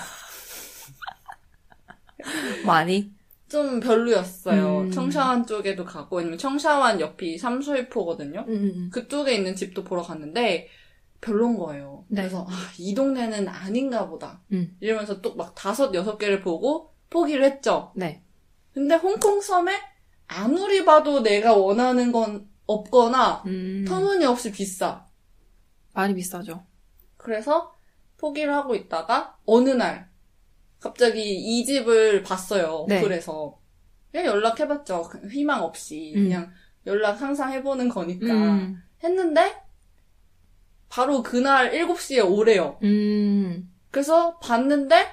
많이? 2.67 3.13
좀 3.49 3.81
별로였어요. 3.81 4.81
음. 4.81 4.91
청샤완 4.91 5.47
쪽에도 5.47 5.85
가고, 5.85 6.19
아니면 6.19 6.37
청샤완 6.37 7.01
옆이 7.01 7.39
삼수이포거든요. 7.39 8.45
음, 8.49 8.53
음. 8.55 8.91
그쪽에 8.93 9.35
있는 9.35 9.55
집도 9.57 9.85
보러 9.85 10.03
갔는데 10.03 10.69
별론 11.21 11.57
거예요. 11.57 12.05
네. 12.09 12.23
그래서 12.23 12.47
아, 12.49 12.53
이 12.79 12.95
동네는 12.95 13.49
아닌가 13.49 14.07
보다. 14.09 14.43
음. 14.53 14.77
이러면서 14.81 15.21
또 15.23 15.35
막 15.35 15.55
다섯 15.55 15.95
여섯 15.95 16.19
개를 16.19 16.41
보고 16.43 16.93
포기를 17.11 17.43
했죠. 17.45 17.93
네. 17.97 18.23
근데 18.75 18.95
홍콩 18.97 19.41
섬에 19.41 19.73
아무리 20.29 20.85
봐도 20.85 21.23
내가 21.23 21.55
원하는 21.55 22.13
건 22.13 22.47
없거나 22.67 23.43
음. 23.47 23.85
터무니없이 23.89 24.53
비싸. 24.53 25.08
많이 25.93 26.15
비싸죠. 26.15 26.65
그래서 27.17 27.75
포기를 28.17 28.53
하고 28.55 28.75
있다가 28.75 29.37
어느 29.47 29.71
날 29.71 30.09
갑자기 30.81 31.37
이 31.37 31.65
집을 31.65 32.23
봤어요. 32.23 32.87
네. 32.89 32.99
어플에서. 32.99 33.59
그냥 34.11 34.27
연락해봤죠. 34.27 35.11
희망 35.31 35.63
없이. 35.63 36.15
음. 36.17 36.25
그냥 36.25 36.51
연락 36.87 37.21
항상 37.21 37.53
해보는 37.53 37.89
거니까. 37.89 38.27
음. 38.27 38.83
했는데 39.03 39.55
바로 40.89 41.23
그날 41.23 41.73
7시에 41.73 42.29
오래요. 42.29 42.79
음. 42.83 43.71
그래서 43.91 44.39
봤는데 44.39 45.07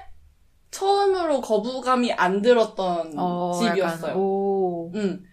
처음으로 0.70 1.40
거부감이 1.40 2.12
안 2.12 2.42
들었던 2.42 3.14
어, 3.18 3.52
집이었어요. 3.60 4.90
음. 4.94 5.24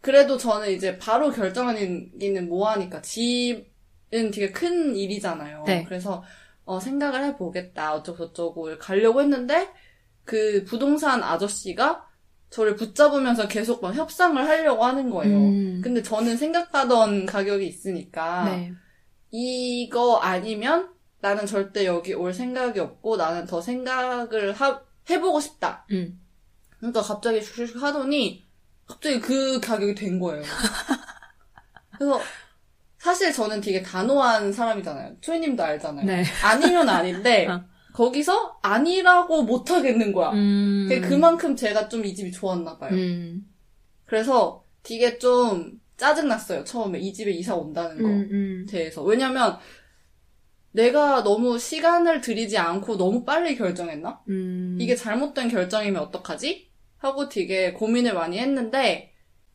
그래도 0.00 0.36
저는 0.36 0.70
이제 0.72 0.98
바로 0.98 1.30
결정하기는 1.30 2.48
뭐하니까 2.48 3.02
집은 3.02 3.71
되게 4.12 4.52
큰 4.52 4.94
일이잖아요. 4.94 5.64
네. 5.66 5.84
그래서 5.84 6.22
어, 6.64 6.78
생각을 6.78 7.24
해보겠다 7.24 7.94
어쩌고저쩌고 7.94 8.78
가려고 8.78 9.20
했는데 9.22 9.68
그 10.24 10.64
부동산 10.64 11.22
아저씨가 11.22 12.06
저를 12.50 12.76
붙잡으면서 12.76 13.48
계속 13.48 13.80
막 13.82 13.94
협상을 13.94 14.40
하려고 14.46 14.84
하는 14.84 15.08
거예요. 15.10 15.36
음. 15.38 15.80
근데 15.82 16.02
저는 16.02 16.36
생각하던 16.36 17.24
가격이 17.26 17.66
있으니까 17.66 18.44
네. 18.44 18.72
이거 19.30 20.18
아니면 20.18 20.90
나는 21.20 21.46
절대 21.46 21.86
여기 21.86 22.12
올 22.12 22.34
생각이 22.34 22.78
없고 22.80 23.16
나는 23.16 23.46
더 23.46 23.60
생각을 23.62 24.52
하- 24.52 24.82
해보고 25.08 25.40
싶다. 25.40 25.86
음. 25.90 26.20
그러니까 26.78 27.00
갑자기 27.00 27.40
슉슉 27.40 27.78
하더니 27.80 28.44
갑자기 28.86 29.20
그 29.20 29.58
가격이 29.60 29.94
된 29.94 30.18
거예요. 30.18 30.42
그래서 31.96 32.20
사실 33.02 33.32
저는 33.32 33.60
되게 33.60 33.82
단호한 33.82 34.52
사람이잖아요. 34.52 35.16
초이님도 35.20 35.60
알잖아요. 35.60 36.06
네. 36.06 36.22
아니면 36.44 36.88
아닌데 36.88 37.48
어. 37.48 37.64
거기서 37.92 38.58
아니라고 38.62 39.42
못 39.42 39.70
하겠는 39.72 40.12
거야. 40.12 40.30
음. 40.30 40.88
그만큼 41.02 41.56
제가 41.56 41.88
좀 41.88 42.04
이 42.04 42.14
집이 42.14 42.30
좋았나 42.30 42.78
봐요. 42.78 42.92
음. 42.92 43.42
그래서 44.04 44.64
되게 44.84 45.18
좀 45.18 45.80
짜증났어요. 45.96 46.62
처음에 46.62 47.00
이 47.00 47.12
집에 47.12 47.32
이사 47.32 47.56
온다는 47.56 48.00
거. 48.00 48.08
음, 48.08 48.28
음. 48.30 48.66
대해서. 48.68 49.02
왜냐면, 49.02 49.58
내가 50.70 51.22
너무 51.22 51.58
시간을 51.58 52.20
들이지 52.20 52.56
않고 52.56 52.96
너무 52.96 53.24
빨리 53.24 53.56
결정했나? 53.56 54.22
음. 54.28 54.78
이게 54.80 54.94
잘못된 54.96 55.48
결정이면 55.48 56.00
어떡하지? 56.02 56.70
하고 56.98 57.28
되게 57.28 57.72
고민을 57.72 58.14
많이 58.14 58.38
했는데, 58.38 59.11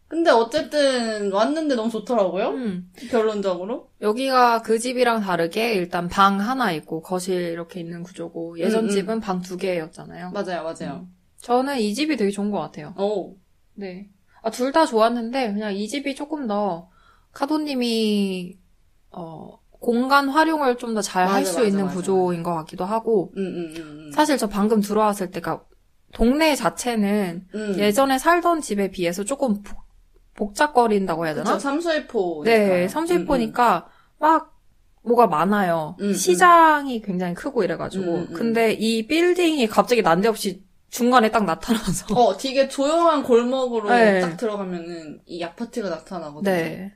근데 0.08 0.32
어쨌든 0.32 1.32
왔는데 1.34 1.76
너무 1.76 1.90
좋더라고요? 1.90 2.50
음. 2.52 2.92
결론적으로. 3.10 3.90
여기가 4.02 4.62
그 4.62 4.80
집이랑 4.80 5.20
다르게 5.22 5.74
일단 5.74 6.08
방 6.08 6.40
하나 6.40 6.72
있고 6.72 7.02
거실 7.02 7.36
이렇게 7.52 7.82
있는 7.82 8.04
구조고 8.04 8.58
예전 8.60 8.86
음, 8.86 8.86
음. 8.86 8.90
집은 8.90 9.20
방 9.20 9.42
두 9.42 9.58
개였잖아요. 9.58 10.32
맞아요, 10.32 10.64
맞아요. 10.64 11.08
저는 11.42 11.80
이 11.80 11.94
집이 11.94 12.16
되게 12.16 12.32
좋은 12.32 12.52
것 12.52 12.60
같아요. 12.60 12.94
오, 12.98 13.36
네. 13.74 14.10
아, 14.42 14.50
둘 14.50 14.72
다 14.72 14.86
좋았는데 14.86 15.54
그냥 15.54 15.76
이 15.76 15.88
집이 15.90 16.16
조금 16.16 16.48
더 16.48 16.90
카도님이 17.34 18.58
어, 19.12 19.60
공간 19.72 20.30
활용을 20.30 20.78
좀 20.78 20.94
더 20.96 21.02
잘할 21.02 21.42
맞아, 21.42 21.46
수 21.52 21.58
맞아, 21.58 21.68
있는 21.68 21.86
맞아, 21.86 21.96
구조인 21.96 22.44
것 22.44 22.54
같기도 22.56 22.86
하고 22.86 23.34
음, 23.38 23.42
음, 23.46 23.74
음. 23.76 23.82
음. 24.08 24.12
사실 24.12 24.38
저 24.38 24.48
방금 24.48 24.80
들어왔을 24.82 25.32
때가 25.32 25.64
동네 26.14 26.56
자체는 26.56 27.48
음. 27.54 27.76
예전에 27.78 28.18
살던 28.18 28.62
집에 28.62 28.90
비해서 28.90 29.24
조금 29.24 29.62
복, 30.38 30.50
복잡거린다고 30.54 31.26
해야 31.26 31.34
되나? 31.34 31.52
그쵸, 31.52 31.60
삼수의포. 31.60 32.44
네, 32.46 32.88
삼십포니까 32.88 33.90
막 34.20 34.54
뭐가 35.04 35.28
많아요. 35.28 35.98
음, 36.00 36.10
음. 36.10 36.14
시장이 36.14 37.02
굉장히 37.02 37.34
크고 37.34 37.64
이래가지고. 37.64 38.06
음, 38.06 38.28
음. 38.30 38.34
근데 38.34 38.72
이 38.74 39.08
빌딩이 39.08 39.68
갑자기 39.68 40.02
난데없이 40.02 40.64
중간에 40.90 41.32
딱 41.32 41.44
나타나서. 41.46 42.14
어, 42.16 42.38
되게 42.38 42.68
조용한 42.70 43.24
골목으로 43.24 43.90
네. 43.90 44.22
딱 44.22 44.38
들어가면은 44.38 45.22
이 45.26 45.44
아파트가 45.44 45.90
나타나거든요. 45.90 46.50
네. 46.56 46.94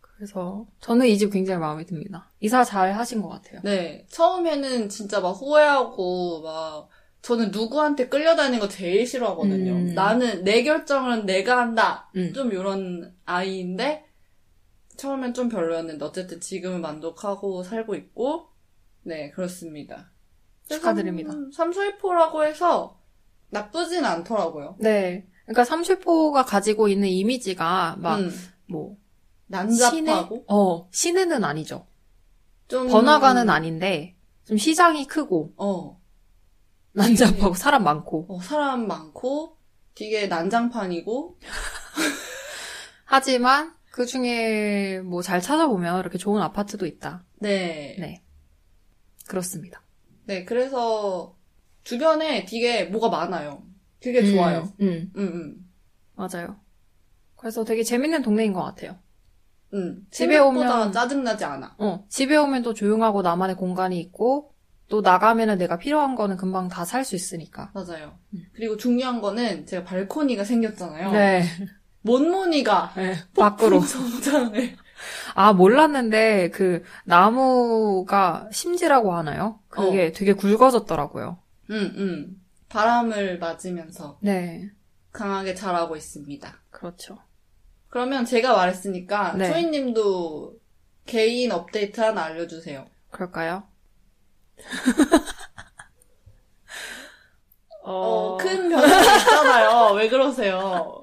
그래서 0.00 0.66
저는 0.80 1.06
이 1.08 1.18
집 1.18 1.30
굉장히 1.32 1.58
마음에 1.60 1.84
듭니다. 1.84 2.30
이사 2.40 2.64
잘 2.64 2.92
하신 2.92 3.20
것 3.22 3.28
같아요. 3.28 3.60
네. 3.64 4.06
처음에는 4.10 4.88
진짜 4.88 5.20
막 5.20 5.30
후회하고, 5.30 6.42
막, 6.42 6.88
저는 7.24 7.50
누구한테 7.50 8.08
끌려다니는 8.08 8.60
거 8.60 8.68
제일 8.68 9.06
싫어하거든요. 9.06 9.72
음. 9.72 9.94
나는, 9.94 10.44
내 10.44 10.62
결정은 10.62 11.24
내가 11.24 11.58
한다. 11.58 12.10
음. 12.16 12.34
좀 12.34 12.52
이런 12.52 13.14
아이인데, 13.24 14.04
처음엔 14.96 15.32
좀 15.32 15.48
별로였는데, 15.48 16.04
어쨌든 16.04 16.38
지금은 16.40 16.82
만족하고 16.82 17.62
살고 17.62 17.94
있고, 17.94 18.48
네, 19.04 19.30
그렇습니다. 19.30 20.10
축하드립니다. 20.68 21.32
삼소이포라고 21.54 22.44
해서 22.44 23.00
나쁘진 23.48 24.04
않더라고요. 24.04 24.76
네. 24.80 25.26
그러니까 25.44 25.64
삼십포가 25.64 26.44
가지고 26.44 26.88
있는 26.88 27.08
이미지가 27.08 27.96
막 28.00 28.18
음, 28.18 28.30
뭐 28.66 28.96
난잡하고, 29.46 29.96
시내? 29.96 30.12
어 30.48 30.88
시내는 30.90 31.44
아니죠. 31.44 31.86
좀. 32.66 32.88
번화가는 32.88 33.50
아닌데 33.50 34.16
좀 34.46 34.56
시장이 34.56 35.06
크고 35.06 35.52
어, 35.58 36.00
난잡하고 36.94 37.54
사람 37.54 37.84
많고 37.84 38.26
어, 38.28 38.40
사람 38.40 38.86
많고, 38.86 39.56
되게 39.94 40.26
난장판이고, 40.26 41.38
하지만 43.04 43.74
그 43.90 44.06
중에 44.06 45.00
뭐 45.04 45.22
잘 45.22 45.40
찾아보면 45.40 46.00
이렇게 46.00 46.18
좋은 46.18 46.42
아파트도 46.42 46.86
있다. 46.86 47.24
네. 47.40 47.96
네. 47.98 48.22
그렇습니다. 49.28 49.82
네, 50.26 50.44
그래서 50.44 51.36
주변에 51.82 52.44
되게 52.46 52.84
뭐가 52.84 53.08
많아요. 53.08 53.62
되게 54.00 54.24
좋아요. 54.24 54.72
음, 54.80 55.10
음, 55.16 55.18
음, 55.18 55.70
맞아요. 56.14 56.60
그래서 57.36 57.64
되게 57.64 57.82
재밌는 57.82 58.22
동네인 58.22 58.52
것 58.52 58.62
같아요. 58.62 58.98
음. 59.74 60.06
집에 60.10 60.38
오면- 60.38 60.92
짜증나지 60.92 61.44
않아. 61.44 61.74
어, 61.78 62.06
집에 62.08 62.36
오면 62.36 62.62
또 62.62 62.74
조용하고 62.74 63.22
나만의 63.22 63.56
공간이 63.56 63.98
있고, 64.00 64.53
또 64.88 65.00
나가면은 65.00 65.58
내가 65.58 65.78
필요한 65.78 66.14
거는 66.14 66.36
금방 66.36 66.68
다 66.68 66.84
살 66.84 67.04
수 67.04 67.16
있으니까. 67.16 67.70
맞아요. 67.74 68.18
음. 68.34 68.44
그리고 68.54 68.76
중요한 68.76 69.20
거는 69.20 69.66
제가 69.66 69.84
발코니가 69.84 70.44
생겼잖아요. 70.44 71.10
네. 71.12 71.44
못모니가 72.02 72.92
네, 72.96 73.14
밖으로. 73.36 73.80
성장을. 73.80 74.76
아, 75.34 75.52
몰랐는데, 75.52 76.50
그, 76.50 76.82
나무가 77.04 78.48
심지라고 78.52 79.14
하나요? 79.14 79.60
그게 79.68 80.12
되게 80.12 80.32
굵어졌더라고요. 80.34 81.38
음, 81.70 81.94
음. 81.96 82.40
바람을 82.68 83.38
맞으면서 83.38 84.18
네. 84.20 84.70
강하게 85.12 85.54
자라고 85.54 85.96
있습니다. 85.96 86.54
그렇죠. 86.70 87.18
그러면 87.88 88.24
제가 88.24 88.54
말했으니까 88.56 89.34
네. 89.34 89.50
초이님도 89.50 90.54
개인 91.06 91.52
업데이트 91.52 92.00
하나 92.00 92.24
알려주세요. 92.24 92.86
그럴까요? 93.10 93.64
어, 97.82 98.36
큰 98.38 98.68
변화가 98.70 99.16
있잖아요. 99.16 99.92
왜 99.94 100.08
그러세요? 100.08 101.00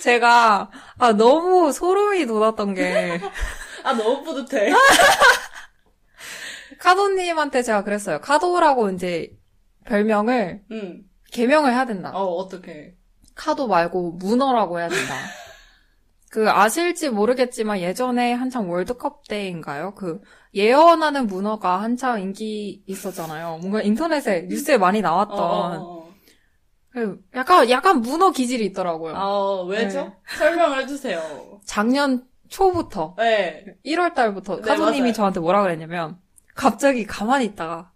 제가 0.00 0.70
아 0.98 1.12
너무 1.12 1.72
소름이 1.72 2.26
돋았던 2.26 2.74
게 2.74 3.20
아, 3.82 3.92
너무 3.92 4.22
뿌듯해. 4.22 4.72
카도님한테 6.78 7.62
제가 7.62 7.84
그랬어요. 7.84 8.20
카도라고 8.20 8.90
이제 8.90 9.30
별명을 9.84 10.62
응. 10.72 11.02
개명을 11.32 11.72
해야 11.72 11.84
된다. 11.86 12.10
어, 12.14 12.24
어떡해. 12.36 12.94
카도 13.34 13.66
말고 13.68 14.12
문어라고 14.12 14.78
해야 14.78 14.88
된다. 14.88 15.14
그 16.36 16.50
아실지 16.50 17.08
모르겠지만 17.08 17.80
예전에 17.80 18.34
한창 18.34 18.70
월드컵 18.70 19.26
때인가요? 19.26 19.94
그 19.94 20.20
예언하는 20.54 21.26
문어가 21.26 21.80
한창 21.80 22.20
인기 22.20 22.82
있었잖아요. 22.86 23.56
뭔가 23.62 23.80
인터넷에 23.80 24.42
뉴스에 24.42 24.76
많이 24.76 25.00
나왔던 25.00 25.38
어, 25.38 25.80
어, 25.80 26.14
그 26.92 27.18
약간 27.34 27.70
약간 27.70 28.02
문어 28.02 28.32
기질이 28.32 28.66
있더라고요. 28.66 29.14
어. 29.14 29.18
어, 29.18 29.64
왜죠? 29.64 30.02
네. 30.02 30.12
설명을 30.36 30.82
해주세요. 30.82 31.62
작년 31.64 32.26
초부터 32.50 33.14
네. 33.16 33.64
1월 33.86 34.12
달부터 34.12 34.56
네, 34.56 34.60
카도님이 34.60 35.00
맞아요. 35.00 35.12
저한테 35.14 35.40
뭐라 35.40 35.62
그랬냐면 35.62 36.18
갑자기 36.54 37.06
가만히 37.06 37.46
있다가 37.46 37.92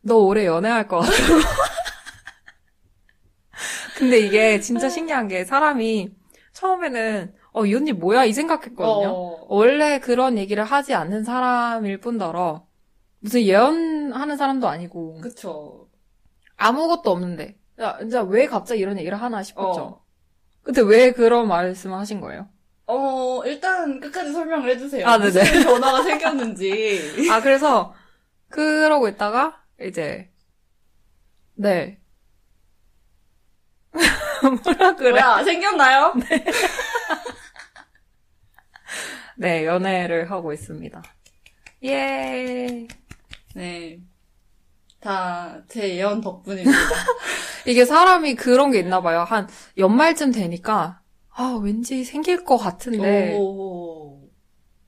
너 0.00 0.16
올해 0.16 0.46
연애할 0.46 0.88
것 0.88 1.00
같아. 1.00 1.12
근데 3.98 4.18
이게 4.18 4.60
진짜 4.60 4.88
신기한 4.90 5.28
게 5.28 5.44
사람이 5.44 6.08
처음에는 6.54 7.41
어, 7.52 7.66
이 7.66 7.74
언니 7.74 7.92
뭐야 7.92 8.24
이 8.24 8.32
생각했거든요. 8.32 9.08
어, 9.10 9.46
원래 9.48 9.98
그런 9.98 10.38
얘기를 10.38 10.64
하지 10.64 10.94
않는 10.94 11.24
사람일 11.24 11.98
뿐더러 12.00 12.66
무슨 13.20 13.42
예언하는 13.42 14.36
사람도 14.36 14.68
아니고 14.68 15.20
그쵸. 15.20 15.88
아무것도 16.56 17.10
없는데 17.10 17.58
야, 17.80 17.98
진짜 17.98 18.22
왜 18.22 18.46
갑자기 18.46 18.80
이런 18.80 18.98
얘기를 18.98 19.20
하나 19.20 19.42
싶었죠. 19.42 19.80
어. 19.82 20.04
근데 20.62 20.80
왜 20.80 21.12
그런 21.12 21.48
말씀을 21.48 21.98
하신 21.98 22.20
거예요? 22.20 22.48
어, 22.86 23.42
일단 23.44 24.00
끝까지 24.00 24.32
설명을 24.32 24.68
해주세요. 24.70 25.06
아, 25.06 25.18
네네. 25.18 25.30
무슨 25.30 25.62
변화가 25.64 26.02
생겼는지. 26.02 27.28
아, 27.30 27.40
그래서, 27.40 27.94
그러고 28.48 29.08
있다가, 29.08 29.62
이제, 29.80 30.30
네. 31.54 31.98
뭐라 34.64 34.96
그래? 34.96 35.10
뭐야, 35.10 35.42
생겼나요? 35.44 36.14
네, 36.16 36.44
연애를 39.42 40.30
하고 40.30 40.52
있습니다. 40.52 41.02
예. 41.84 42.86
네. 43.54 43.98
다 45.00 45.60
제 45.68 45.96
예언 45.96 46.20
덕분입니다. 46.20 46.70
이게 47.66 47.84
사람이 47.84 48.34
그런 48.36 48.70
게 48.70 48.78
있나 48.78 49.00
봐요. 49.02 49.20
한 49.26 49.48
연말쯤 49.76 50.30
되니까, 50.32 51.00
아, 51.34 51.58
왠지 51.62 52.04
생길 52.04 52.44
것 52.44 52.56
같은데. 52.56 53.36
오. 53.36 54.20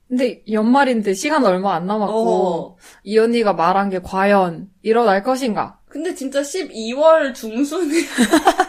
근데 0.07 0.41
연말인데 0.49 1.13
시간 1.15 1.43
얼마 1.45 1.73
안 1.75 1.85
남았고, 1.87 2.73
어. 2.73 2.77
이 3.03 3.17
언니가 3.17 3.53
말한 3.53 3.89
게 3.89 3.99
과연 3.99 4.69
일어날 4.83 5.23
것인가? 5.23 5.79
근데 5.89 6.13
진짜 6.15 6.41
12월 6.41 7.33
중순에 7.33 7.95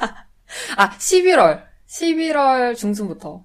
아, 0.77 0.90
11월. 0.90 1.62
11월 1.88 2.77
중순부터. 2.77 3.44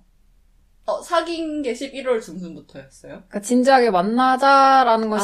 어, 0.92 1.02
사귄 1.02 1.62
게 1.62 1.74
11월 1.74 2.22
중순부터였어요. 2.22 3.12
그러니까 3.12 3.40
진지하게 3.42 3.92
만나자라는 3.92 5.10
건 5.10 5.20
아. 5.20 5.24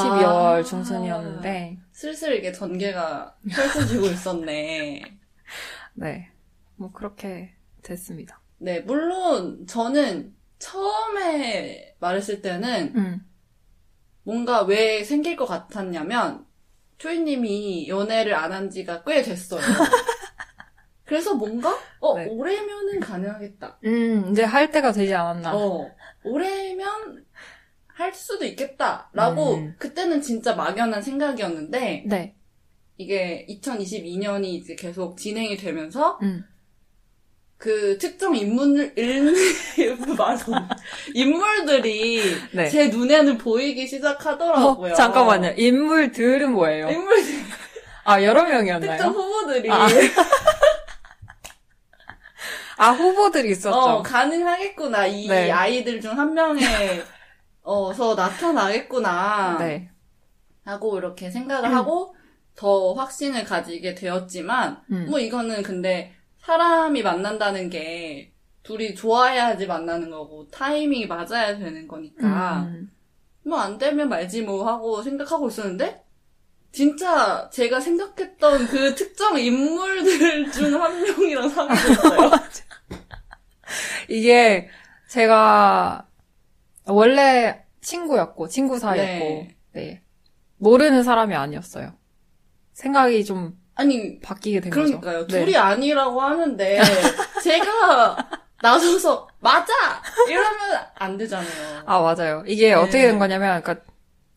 12월 0.60 0.65
중순이었는데, 0.65 1.77
슬슬 1.91 2.36
이게 2.36 2.51
전개가 2.51 3.36
펼쳐지고 3.51 4.06
있었네. 4.08 5.01
네. 5.95 6.32
뭐 6.75 6.91
그렇게 6.91 7.53
됐습니다. 7.84 8.41
네, 8.60 8.80
물론 8.82 9.65
저는 9.67 10.36
처음에 10.60 11.95
말했을 11.99 12.41
때는 12.41 12.93
음. 12.95 13.21
뭔가 14.23 14.62
왜 14.63 15.03
생길 15.03 15.36
것 15.36 15.45
같았냐면 15.45 16.45
초이님이 16.97 17.88
연애를 17.88 18.34
안 18.36 18.51
한 18.51 18.69
지가 18.69 19.03
꽤 19.03 19.21
됐어요. 19.21 19.62
그래서 21.08 21.34
뭔가 21.34 21.78
어 22.00 22.17
네. 22.17 22.28
올해면은 22.28 23.00
가능하겠다. 23.00 23.80
음, 23.86 24.30
이제 24.32 24.43
할 24.43 24.72
때가 24.72 24.91
되지 24.91 25.15
않았나. 25.15 25.56
어 25.56 25.89
올해면 26.24 27.26
할 27.88 28.13
수도 28.13 28.46
있겠다라고 28.46 29.56
음. 29.56 29.76
그때는 29.80 30.22
진짜 30.22 30.54
막연한 30.54 31.02
생각이었는데 31.02 32.04
네. 32.06 32.36
이게 32.98 33.46
2022년이 33.50 34.46
이제 34.46 34.76
계속 34.76 35.17
진행이 35.17 35.58
되면서 35.58 36.20
음. 36.22 36.43
그 37.58 37.98
특정 37.98 38.36
인물 38.36 38.93
일 38.98 39.34
맞아 40.15 40.70
인물들이 41.13 42.22
네. 42.52 42.70
제 42.70 42.89
눈에는 42.89 43.38
보이기 43.39 43.88
시작하더라고요. 43.88 44.91
어, 44.91 44.96
잠깐만요. 44.96 45.54
인물들은 45.58 46.52
뭐예요? 46.52 46.89
인물 46.89 47.17
아, 48.04 48.22
여러 48.24 48.43
명이었나요? 48.43 48.91
특정 48.91 49.13
후보들이 49.13 49.72
아, 49.72 49.88
아, 52.78 52.92
후보들이 52.92 53.52
있었죠. 53.52 53.76
어, 53.76 54.02
가능하겠구나. 54.04 55.08
이 55.08 55.28
네. 55.28 55.52
아이들 55.52 56.00
중 56.02 56.12
한 56.18 56.34
명에 56.34 56.60
어서 57.63 58.16
나타나겠구나. 58.16 59.58
네. 59.60 59.90
하고 60.66 60.98
이렇게 60.98 61.30
생각을 61.32 61.70
음. 61.70 61.76
하고 61.76 62.16
더 62.56 62.94
확신을 62.94 63.44
가지게 63.44 63.96
되었지만 63.96 64.82
음. 64.92 65.08
뭐 65.10 65.20
이거는 65.20 65.63
근데 65.63 66.13
사람이 66.40 67.02
만난다는 67.04 67.70
게 67.70 68.32
둘이 68.63 68.96
좋아해야지 68.96 69.66
만나는 69.68 70.10
거고 70.10 70.48
타이밍이 70.50 71.08
맞아야 71.08 71.58
되는 71.58 71.88
거니까 71.88 72.63
음. 72.68 72.92
뭐안 73.46 73.78
되면 73.78 74.10
말지 74.10 74.42
뭐 74.42 74.68
하고 74.68 75.02
생각하고 75.02 75.48
있었는데 75.48 76.04
진짜 76.74 77.50
제가 77.52 77.80
생각했던 77.80 78.68
그 78.68 78.94
특정 78.96 79.40
인물들 79.40 80.52
중 80.52 80.74
한 80.82 81.02
명이랑 81.02 81.48
사귀었어요. 81.50 82.32
이게 84.10 84.70
제가 85.08 86.08
원래 86.86 87.63
친구였고 87.82 88.48
친구 88.48 88.80
사이였고 88.80 89.26
네. 89.26 89.58
네. 89.74 90.02
모르는 90.58 91.04
사람이 91.04 91.36
아니었어요. 91.36 91.93
생각이 92.74 93.26
좀 93.26 93.58
아니 93.76 94.20
바뀌게 94.20 94.62
된 94.62 94.72
거죠. 94.72 95.00
그러니까요. 95.00 95.28
네. 95.28 95.39
둘이 95.39 95.56
아니라고 95.56 96.22
하는데 96.22 96.80
제가 97.43 98.17
나서서 98.62 99.28
맞아 99.39 99.72
이러면 100.28 100.58
안 100.96 101.17
되잖아요. 101.17 101.84
아 101.86 102.02
맞아요. 102.02 102.43
이게 102.48 102.70
네. 102.70 102.74
어떻게 102.74 103.04
된 103.08 103.20
거냐면, 103.20 103.62
그러니까 103.62 103.86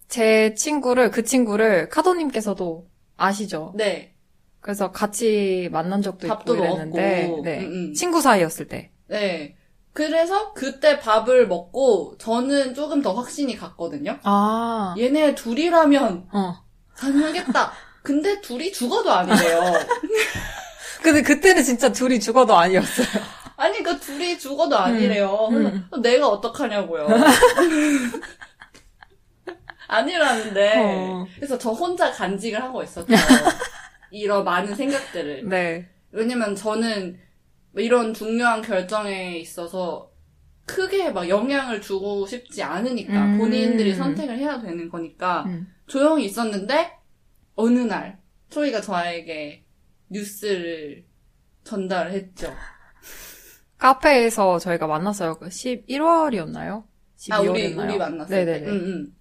제 0.09 0.55
친구를 0.55 1.11
그 1.11 1.23
친구를 1.23 1.89
카도님께서도 1.89 2.87
아시죠. 3.17 3.73
네, 3.77 4.15
그래서 4.61 4.93
같이 4.93 5.69
만난 5.73 6.03
적도 6.03 6.27
있고 6.27 6.55
이랬는데, 6.55 7.23
먹었고, 7.27 7.43
네. 7.43 7.61
음, 7.61 7.65
음. 7.73 7.95
친구 7.95 8.21
사이였을 8.21 8.69
때. 8.69 8.91
네. 9.09 9.57
그래서 9.93 10.53
그때 10.53 10.99
밥을 11.01 11.49
먹고 11.49 12.17
저는 12.19 12.75
조금 12.75 13.03
더 13.03 13.13
확신이 13.15 13.57
갔거든요. 13.57 14.19
아, 14.23 14.95
얘네 14.99 15.35
둘이라면 15.35 16.29
어. 16.33 16.63
가능하겠다. 16.95 17.73
근데 18.03 18.41
둘이 18.41 18.73
죽어도 18.73 19.13
아니래요. 19.13 19.61
근데 21.03 21.23
그때는 21.23 21.63
진짜 21.63 21.91
둘이 21.91 22.21
죽어도 22.21 22.57
아니었어요. 22.57 23.07
아니 23.57 23.83
그 23.83 23.99
둘이 23.99 24.39
죽어도 24.39 24.79
아니래요. 24.79 25.49
음. 25.51 25.87
그래서 25.91 26.03
내가 26.03 26.29
어떡하냐고요. 26.29 27.09
아니라는데. 29.87 30.75
어. 30.79 31.27
그래서 31.37 31.59
저 31.59 31.71
혼자 31.71 32.11
간직을 32.13 32.63
하고 32.63 32.83
있었죠. 32.83 33.13
이런 34.11 34.45
많은 34.45 34.75
생각들을. 34.75 35.49
네. 35.49 35.89
왜냐면 36.13 36.55
저는 36.55 37.19
이런 37.77 38.13
중요한 38.13 38.63
결정에 38.63 39.39
있어서 39.39 40.11
크게 40.67 41.11
막 41.11 41.29
영향을 41.29 41.81
주고 41.81 42.27
싶지 42.27 42.63
않으니까 42.63 43.25
음. 43.25 43.39
본인들이 43.39 43.95
선택을 43.95 44.39
해야 44.39 44.61
되는 44.61 44.89
거니까 44.89 45.45
음. 45.47 45.73
조용히 45.87 46.27
있었는데 46.27 46.93
어느 47.57 47.79
날 47.81 48.21
초이가 48.51 48.81
저에게 48.81 49.65
뉴스를 50.09 51.05
전달을 51.65 52.13
했죠. 52.13 52.53
카페에서 53.79 54.59
저희가 54.59 54.87
만났어요. 54.87 55.39
그 55.39 55.49
11월이었나요? 55.49 56.85
12월이었나요? 57.17 57.33
아 57.33 57.41
우리 57.41 57.75
우리 57.75 57.99
네네네. 57.99 58.61
때. 58.61 58.67
응, 58.67 58.73
응. 58.73 59.13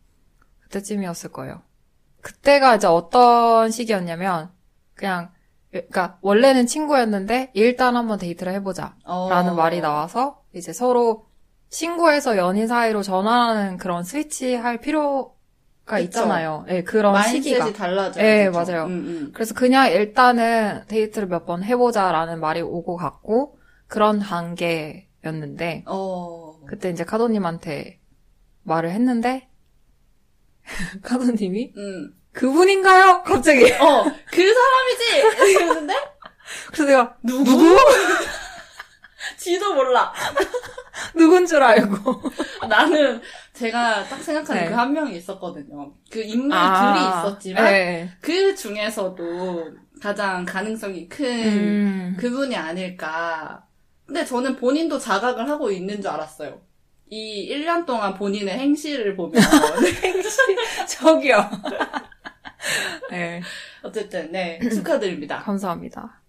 그때쯤이었을 0.61 1.31
거예요. 1.31 1.63
그때가 2.21 2.75
이제 2.75 2.87
어떤 2.87 3.71
시기였냐면, 3.71 4.51
그냥, 4.93 5.31
그니까, 5.71 6.17
원래는 6.21 6.65
친구였는데, 6.65 7.51
일단 7.53 7.95
한번 7.95 8.17
데이트를 8.17 8.53
해보자. 8.53 8.95
어. 9.05 9.27
라는 9.29 9.55
말이 9.55 9.81
나와서, 9.81 10.41
이제 10.53 10.73
서로 10.73 11.27
친구에서 11.69 12.37
연인 12.37 12.67
사이로 12.67 13.03
전환하는 13.03 13.77
그런 13.77 14.03
스위치 14.03 14.55
할 14.55 14.79
필요가 14.79 15.35
그쵸. 15.85 16.03
있잖아요. 16.05 16.65
예, 16.69 16.83
그런 16.83 17.21
시기가. 17.23 17.71
달라져요. 17.73 18.25
예, 18.25 18.45
그쵸? 18.51 18.71
맞아요. 18.71 18.85
음, 18.85 18.91
음. 18.91 19.31
그래서 19.33 19.53
그냥 19.53 19.91
일단은 19.91 20.85
데이트를 20.87 21.27
몇 21.27 21.45
번 21.45 21.63
해보자라는 21.63 22.39
말이 22.39 22.61
오고 22.61 22.95
갔고, 22.97 23.59
그런 23.87 24.17
단계였는데, 24.19 25.83
어. 25.87 26.59
그때 26.65 26.89
이제 26.89 27.03
카도님한테 27.03 27.99
말을 28.63 28.89
했는데, 28.91 29.47
카도님이, 31.03 31.73
음. 31.77 32.13
그분인가요? 32.39 33.23
갑자기. 33.23 33.69
어, 33.73 34.03
그 34.31 34.53
사람이지! 34.53 35.51
이랬는데, 35.51 35.93
그래서 36.67 36.85
내가, 36.85 37.15
누구? 37.21 37.77
지도 39.37 39.73
몰라. 39.73 40.13
누군 41.15 41.45
줄 41.45 41.61
알고. 41.61 42.21
나는 42.69 43.21
제가 43.53 44.05
딱 44.05 44.21
생각하는 44.23 44.63
네. 44.63 44.69
그한 44.69 44.93
명이 44.93 45.17
있었거든요. 45.17 45.93
그 46.09 46.21
인물들이 46.21 46.53
아, 46.55 47.25
있었지만, 47.25 47.63
네. 47.65 48.09
그 48.21 48.55
중에서도 48.55 49.73
가장 50.01 50.45
가능성이 50.45 51.09
큰 51.09 51.25
음. 51.27 52.17
그분이 52.17 52.55
아닐까. 52.55 53.65
근데 54.05 54.23
저는 54.23 54.55
본인도 54.55 54.97
자각을 54.97 55.49
하고 55.49 55.71
있는 55.71 56.01
줄 56.01 56.09
알았어요. 56.09 56.61
이 57.09 57.49
1년 57.53 57.85
동안 57.85 58.13
본인의 58.13 58.57
행실을 58.57 59.15
보면. 59.17 59.41
저기요. 60.87 61.49
네, 63.11 63.41
어쨌든, 63.83 64.31
네, 64.31 64.59
축하드립니다. 64.69 65.39
감사합니다. 65.39 66.21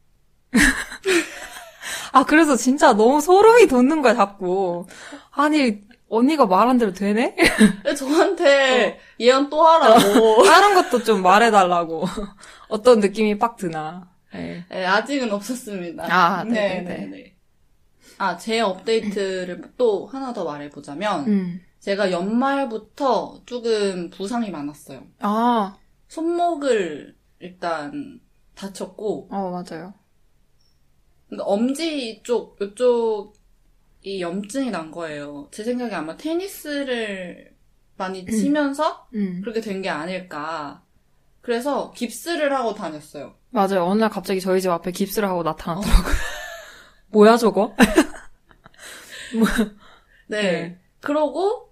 아, 2.12 2.24
그래서 2.24 2.56
진짜 2.56 2.92
너무 2.92 3.20
소름이 3.20 3.66
돋는 3.66 4.02
거야, 4.02 4.14
자꾸. 4.14 4.86
아니, 5.30 5.82
언니가 6.08 6.44
말한 6.46 6.76
대로 6.76 6.92
되네? 6.92 7.36
저한테 7.96 8.98
예언 9.20 9.48
또 9.48 9.62
하라고. 9.64 10.42
다른 10.44 10.74
것도 10.74 11.04
좀 11.04 11.22
말해달라고. 11.22 12.04
어떤 12.68 12.98
느낌이 13.00 13.38
빡 13.38 13.56
드나. 13.56 14.10
네. 14.32 14.64
네, 14.68 14.84
아직은 14.84 15.32
없었습니다. 15.32 16.06
아, 16.10 16.44
네네네. 16.44 17.06
네. 17.06 17.36
아, 18.18 18.36
제 18.36 18.60
업데이트를 18.60 19.62
또 19.78 20.06
하나 20.06 20.32
더 20.32 20.44
말해보자면, 20.44 21.26
음. 21.28 21.60
제가 21.78 22.10
연말부터 22.10 23.40
조금 23.46 24.10
부상이 24.10 24.50
많았어요. 24.50 25.02
아, 25.20 25.76
손목을 26.10 27.16
일단 27.38 28.20
다쳤고, 28.56 29.28
어, 29.30 29.50
맞아요. 29.50 29.94
그러니까 31.28 31.44
엄지 31.48 32.20
쪽, 32.24 32.58
이쪽이 32.60 34.20
염증이 34.20 34.70
난 34.72 34.90
거예요. 34.90 35.48
제 35.52 35.62
생각에 35.62 35.94
아마 35.94 36.16
테니스를 36.16 37.54
많이 37.96 38.26
치면서 38.26 39.06
음. 39.14 39.40
그렇게 39.40 39.60
된 39.60 39.82
게 39.82 39.88
아닐까. 39.88 40.82
그래서 41.42 41.92
깁스를 41.92 42.52
하고 42.52 42.74
다녔어요. 42.74 43.34
맞아요. 43.50 43.84
어느 43.84 44.00
날 44.00 44.10
갑자기 44.10 44.40
저희 44.40 44.60
집 44.60 44.70
앞에 44.70 44.90
깁스를 44.90 45.28
하고 45.28 45.42
나타나더라고요. 45.44 46.14
뭐야, 47.12 47.36
저거? 47.36 47.74
네. 50.28 50.42
네. 50.42 50.78
그러고, 51.00 51.69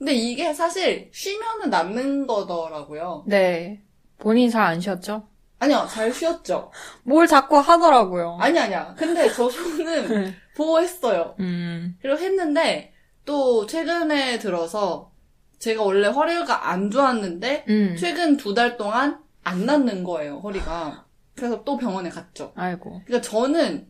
근데 0.00 0.14
이게 0.14 0.54
사실 0.54 1.10
쉬면은 1.12 1.68
낫는 1.68 2.26
거더라고요. 2.26 3.24
네. 3.26 3.82
본인 4.18 4.48
잘 4.50 4.62
안 4.64 4.80
쉬었죠? 4.80 5.28
아니요, 5.58 5.86
잘 5.90 6.10
쉬었죠. 6.10 6.72
뭘 7.04 7.26
자꾸 7.26 7.58
하더라고요. 7.58 8.38
아니, 8.40 8.58
아니야. 8.58 8.94
근데 8.96 9.30
저 9.30 9.48
손은 9.50 10.08
네. 10.08 10.34
보호했어요. 10.56 11.34
음. 11.40 11.98
그리고 12.00 12.18
했는데, 12.18 12.94
또 13.26 13.66
최근에 13.66 14.38
들어서 14.38 15.12
제가 15.58 15.82
원래 15.82 16.08
허리가 16.08 16.70
안 16.70 16.90
좋았는데, 16.90 17.66
음. 17.68 17.96
최근 17.98 18.38
두 18.38 18.54
달 18.54 18.78
동안 18.78 19.20
안 19.44 19.66
낫는 19.66 20.02
거예요, 20.02 20.38
허리가. 20.38 21.04
그래서 21.36 21.62
또 21.64 21.76
병원에 21.76 22.08
갔죠. 22.08 22.52
아이고. 22.56 23.02
그러니까 23.04 23.20
저는, 23.30 23.86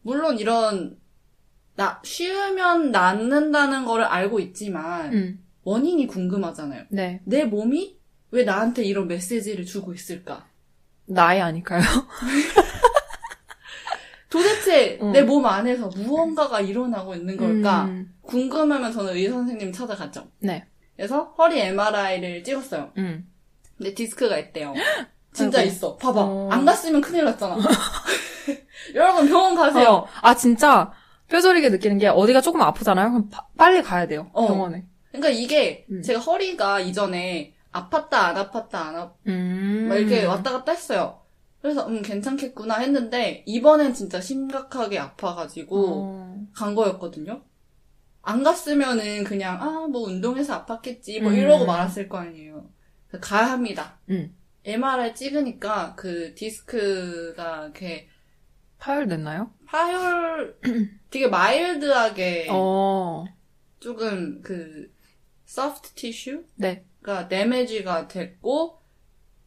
물론 0.00 0.38
이런, 0.38 0.98
나, 1.76 2.00
쉬우면 2.04 2.90
낫는다는 2.90 3.84
거를 3.84 4.04
알고 4.06 4.40
있지만, 4.40 5.12
음. 5.12 5.41
원인이 5.64 6.06
궁금하잖아요. 6.06 6.84
네. 6.90 7.20
내 7.24 7.44
몸이 7.44 7.98
왜 8.30 8.44
나한테 8.44 8.84
이런 8.84 9.08
메시지를 9.08 9.64
주고 9.64 9.92
있을까? 9.94 10.46
나이 11.06 11.40
아닐까요? 11.40 11.82
도대체 14.30 14.98
음. 15.02 15.12
내몸 15.12 15.44
안에서 15.44 15.88
무언가가 15.88 16.60
일어나고 16.60 17.14
있는 17.14 17.36
걸까? 17.36 17.84
음. 17.84 18.14
궁금하면 18.22 18.90
저는 18.92 19.14
의사 19.14 19.34
선생님 19.34 19.72
찾아갔죠. 19.72 20.26
네. 20.38 20.66
그래서 20.96 21.34
허리 21.36 21.60
MRI를 21.60 22.42
찍었어요. 22.42 22.92
음. 22.96 23.28
근데 23.76 23.92
디스크가 23.94 24.38
있대요. 24.38 24.72
진짜 25.34 25.58
아이고. 25.60 25.70
있어. 25.70 25.96
봐봐. 25.96 26.20
어. 26.20 26.48
안 26.50 26.64
갔으면 26.64 27.00
큰일 27.02 27.24
났잖아. 27.26 27.58
여러분 28.94 29.28
병원 29.28 29.54
가세요. 29.54 29.88
어. 29.90 30.06
아, 30.22 30.34
진짜 30.34 30.92
뼈저리게 31.28 31.68
느끼는 31.68 31.98
게 31.98 32.08
어디가 32.08 32.40
조금 32.40 32.62
아프잖아요? 32.62 33.10
그럼 33.10 33.28
파- 33.30 33.46
빨리 33.56 33.82
가야 33.82 34.06
돼요. 34.06 34.30
어. 34.32 34.46
병원에. 34.46 34.86
그러니까 35.12 35.30
이게 35.30 35.86
음. 35.90 36.02
제가 36.02 36.18
허리가 36.20 36.80
이전에 36.80 37.54
아팠다 37.72 38.14
안 38.14 38.34
아팠다 38.36 38.74
안 38.74 38.94
아팠다 38.96 39.14
음. 39.28 39.86
막 39.88 39.96
이렇게 39.96 40.24
왔다 40.24 40.52
갔다 40.52 40.72
했어요. 40.72 41.20
그래서 41.60 41.86
음 41.88 42.02
괜찮겠구나 42.02 42.78
했는데 42.78 43.44
이번엔 43.46 43.94
진짜 43.94 44.20
심각하게 44.20 44.98
아파가지고 44.98 45.86
어. 46.04 46.46
간 46.54 46.74
거였거든요. 46.74 47.44
안 48.22 48.42
갔으면은 48.42 49.24
그냥 49.24 49.60
아 49.62 49.86
뭐 49.88 50.02
운동해서 50.02 50.64
아팠겠지 50.66 51.20
뭐 51.22 51.32
음. 51.32 51.36
이러고 51.38 51.66
말았을 51.66 52.08
거 52.08 52.18
아니에요. 52.18 52.70
그래서 53.08 53.20
가야 53.26 53.50
합니다. 53.52 53.98
음. 54.10 54.34
MRI 54.64 55.14
찍으니까 55.14 55.94
그 55.96 56.34
디스크가 56.34 57.64
이렇게 57.64 58.08
파열됐나요? 58.78 59.52
파열 59.66 60.56
되게 61.10 61.28
마일드하게 61.28 62.48
어. 62.50 63.24
조금 63.80 64.40
그 64.42 64.92
soft 65.52 65.94
tissue가 65.94 66.46
네. 66.56 66.84
데미지가 67.28 68.08
됐고 68.08 68.78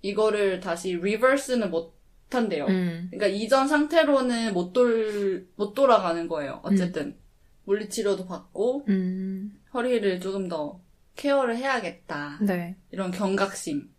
이거를 0.03 0.59
다시 0.59 0.95
리버스는 0.95 1.71
못 1.71 1.95
한대요. 2.29 2.65
음. 2.65 3.07
그러니까 3.11 3.27
이전 3.27 3.67
상태로는 3.67 4.53
못 4.53 4.71
돌, 4.71 5.47
못 5.55 5.73
돌아가는 5.73 6.27
거예요. 6.27 6.59
어쨌든. 6.63 7.17
물리치료도 7.63 8.27
받고, 8.27 8.85
음. 8.89 9.59
허리를 9.73 10.19
조금 10.19 10.47
더 10.47 10.79
케어를 11.15 11.57
해야겠다. 11.57 12.37
네. 12.41 12.75
이런 12.91 13.09
경각심. 13.09 13.89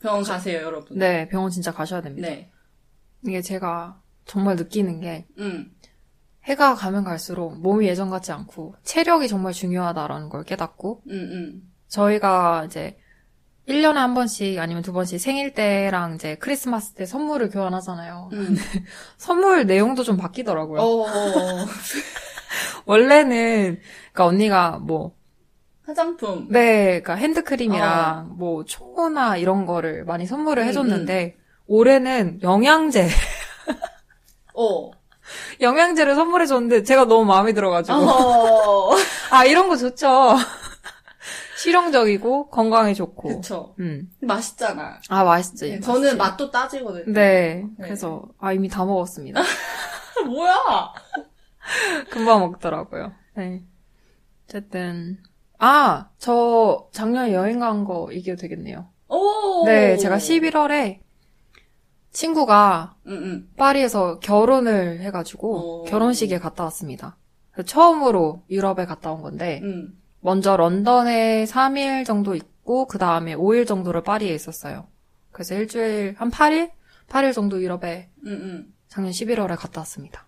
병원 0.00 0.24
가세요, 0.24 0.62
여러분. 0.62 0.98
네, 0.98 1.28
병원 1.28 1.50
진짜 1.50 1.70
가셔야 1.70 2.00
됩니다. 2.02 2.28
네. 2.28 2.50
이게 3.24 3.40
제가 3.40 4.02
정말 4.24 4.56
느끼는 4.56 5.00
게 5.00 5.26
음. 5.38 5.73
해가 6.44 6.74
가면 6.74 7.04
갈수록 7.04 7.58
몸이 7.58 7.86
예전 7.86 8.10
같지 8.10 8.32
않고 8.32 8.74
체력이 8.82 9.28
정말 9.28 9.52
중요하다라는 9.52 10.28
걸 10.28 10.44
깨닫고 10.44 11.02
음, 11.10 11.12
음. 11.12 11.72
저희가 11.88 12.64
이제 12.66 12.98
1년에 13.68 13.94
한 13.94 14.14
번씩 14.14 14.58
아니면 14.58 14.82
두 14.82 14.92
번씩 14.92 15.18
생일 15.18 15.54
때랑 15.54 16.16
이제 16.16 16.34
크리스마스 16.36 16.92
때 16.92 17.06
선물을 17.06 17.48
교환하잖아요. 17.48 18.28
음. 18.32 18.56
선물 19.16 19.66
내용도 19.66 20.02
좀 20.02 20.18
바뀌더라고요. 20.18 20.80
어, 20.80 20.84
어, 20.84 21.06
어. 21.06 21.66
원래는 22.84 23.80
그러니까 24.12 24.26
언니가 24.26 24.78
뭐 24.78 25.14
화장품. 25.86 26.48
네, 26.50 27.00
그러니까 27.00 27.14
핸드크림이랑 27.14 28.34
뭐 28.36 28.64
초나 28.64 29.38
이런 29.38 29.64
거를 29.64 30.04
많이 30.04 30.26
선물을 30.26 30.62
음, 30.62 30.68
해줬는데 30.68 31.36
올해는 31.66 32.40
영양제 32.42 33.08
어. 34.54 34.90
영양제를 35.60 36.14
선물해 36.14 36.46
줬는데 36.46 36.82
제가 36.82 37.04
너무 37.06 37.24
마음에 37.24 37.52
들어가지고 37.52 37.96
어. 37.98 38.90
아 39.30 39.44
이런 39.44 39.68
거 39.68 39.76
좋죠. 39.76 40.36
실용적이고 41.56 42.48
건강에 42.50 42.92
좋고. 42.94 43.28
그쵸. 43.28 43.74
음. 43.78 44.10
맛있잖아. 44.20 45.00
아 45.08 45.24
맛있지. 45.24 45.70
네, 45.70 45.80
저는 45.80 46.00
맛있지. 46.02 46.16
맛도 46.16 46.50
따지거든요. 46.50 47.04
네. 47.12 47.64
네. 47.78 47.84
그래서 47.84 48.24
아 48.38 48.52
이미 48.52 48.68
다 48.68 48.84
먹었습니다. 48.84 49.40
뭐야? 50.26 50.54
금방 52.10 52.40
먹더라고요. 52.40 53.12
네. 53.36 53.62
어쨌든 54.46 55.18
아 55.58 56.10
저 56.18 56.88
작년에 56.92 57.32
여행 57.32 57.60
간 57.60 57.84
거 57.84 58.08
얘기해도 58.12 58.40
되겠네요. 58.42 58.88
오. 59.08 59.64
네, 59.64 59.96
제가 59.96 60.16
11월에 60.18 61.00
친구가 62.14 62.94
응, 63.08 63.12
응. 63.12 63.48
파리에서 63.56 64.20
결혼을 64.20 65.00
해가지고 65.00 65.82
오. 65.82 65.84
결혼식에 65.84 66.38
갔다 66.38 66.64
왔습니다. 66.64 67.18
처음으로 67.66 68.44
유럽에 68.48 68.86
갔다 68.86 69.12
온 69.12 69.20
건데 69.20 69.60
응. 69.62 69.92
먼저 70.20 70.56
런던에 70.56 71.44
3일 71.44 72.06
정도 72.06 72.34
있고 72.34 72.86
그 72.86 72.98
다음에 72.98 73.34
5일 73.34 73.66
정도를 73.66 74.02
파리에 74.02 74.32
있었어요. 74.32 74.86
그래서 75.32 75.54
일주일 75.54 76.14
한 76.16 76.30
8일? 76.30 76.70
8일 77.08 77.34
정도 77.34 77.60
유럽에. 77.60 78.10
작년 78.88 79.10
11월에 79.12 79.56
갔다 79.58 79.80
왔습니다. 79.80 80.26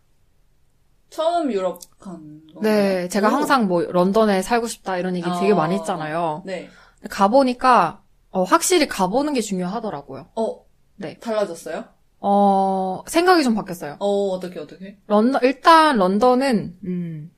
처음 1.09 1.53
유럽 1.53 1.81
간 2.01 2.43
건가요? 2.53 2.61
네, 2.63 3.09
제가 3.09 3.29
오. 3.29 3.31
항상 3.31 3.69
뭐 3.69 3.83
런던에 3.83 4.43
살고 4.43 4.67
싶다 4.67 4.99
이런 4.99 5.15
얘기 5.15 5.27
되게 5.41 5.53
어. 5.53 5.55
많이 5.55 5.77
했잖아요. 5.77 6.43
네. 6.45 6.69
가 7.09 7.29
보니까 7.29 8.03
어, 8.31 8.43
확실히 8.43 8.89
가보는 8.89 9.35
게 9.35 9.41
중요하더라고요. 9.41 10.27
어. 10.35 10.66
네. 10.97 11.19
달라졌어요? 11.19 11.85
어, 12.21 13.03
생각이 13.07 13.45
좀 13.45 13.55
바뀌었어요. 13.55 13.97
어, 14.01 14.29
어떻게, 14.31 14.59
어떻게? 14.59 14.99
런던, 15.07 15.41
일단 15.43 15.97
런던은, 15.99 16.79
음, 16.85 17.31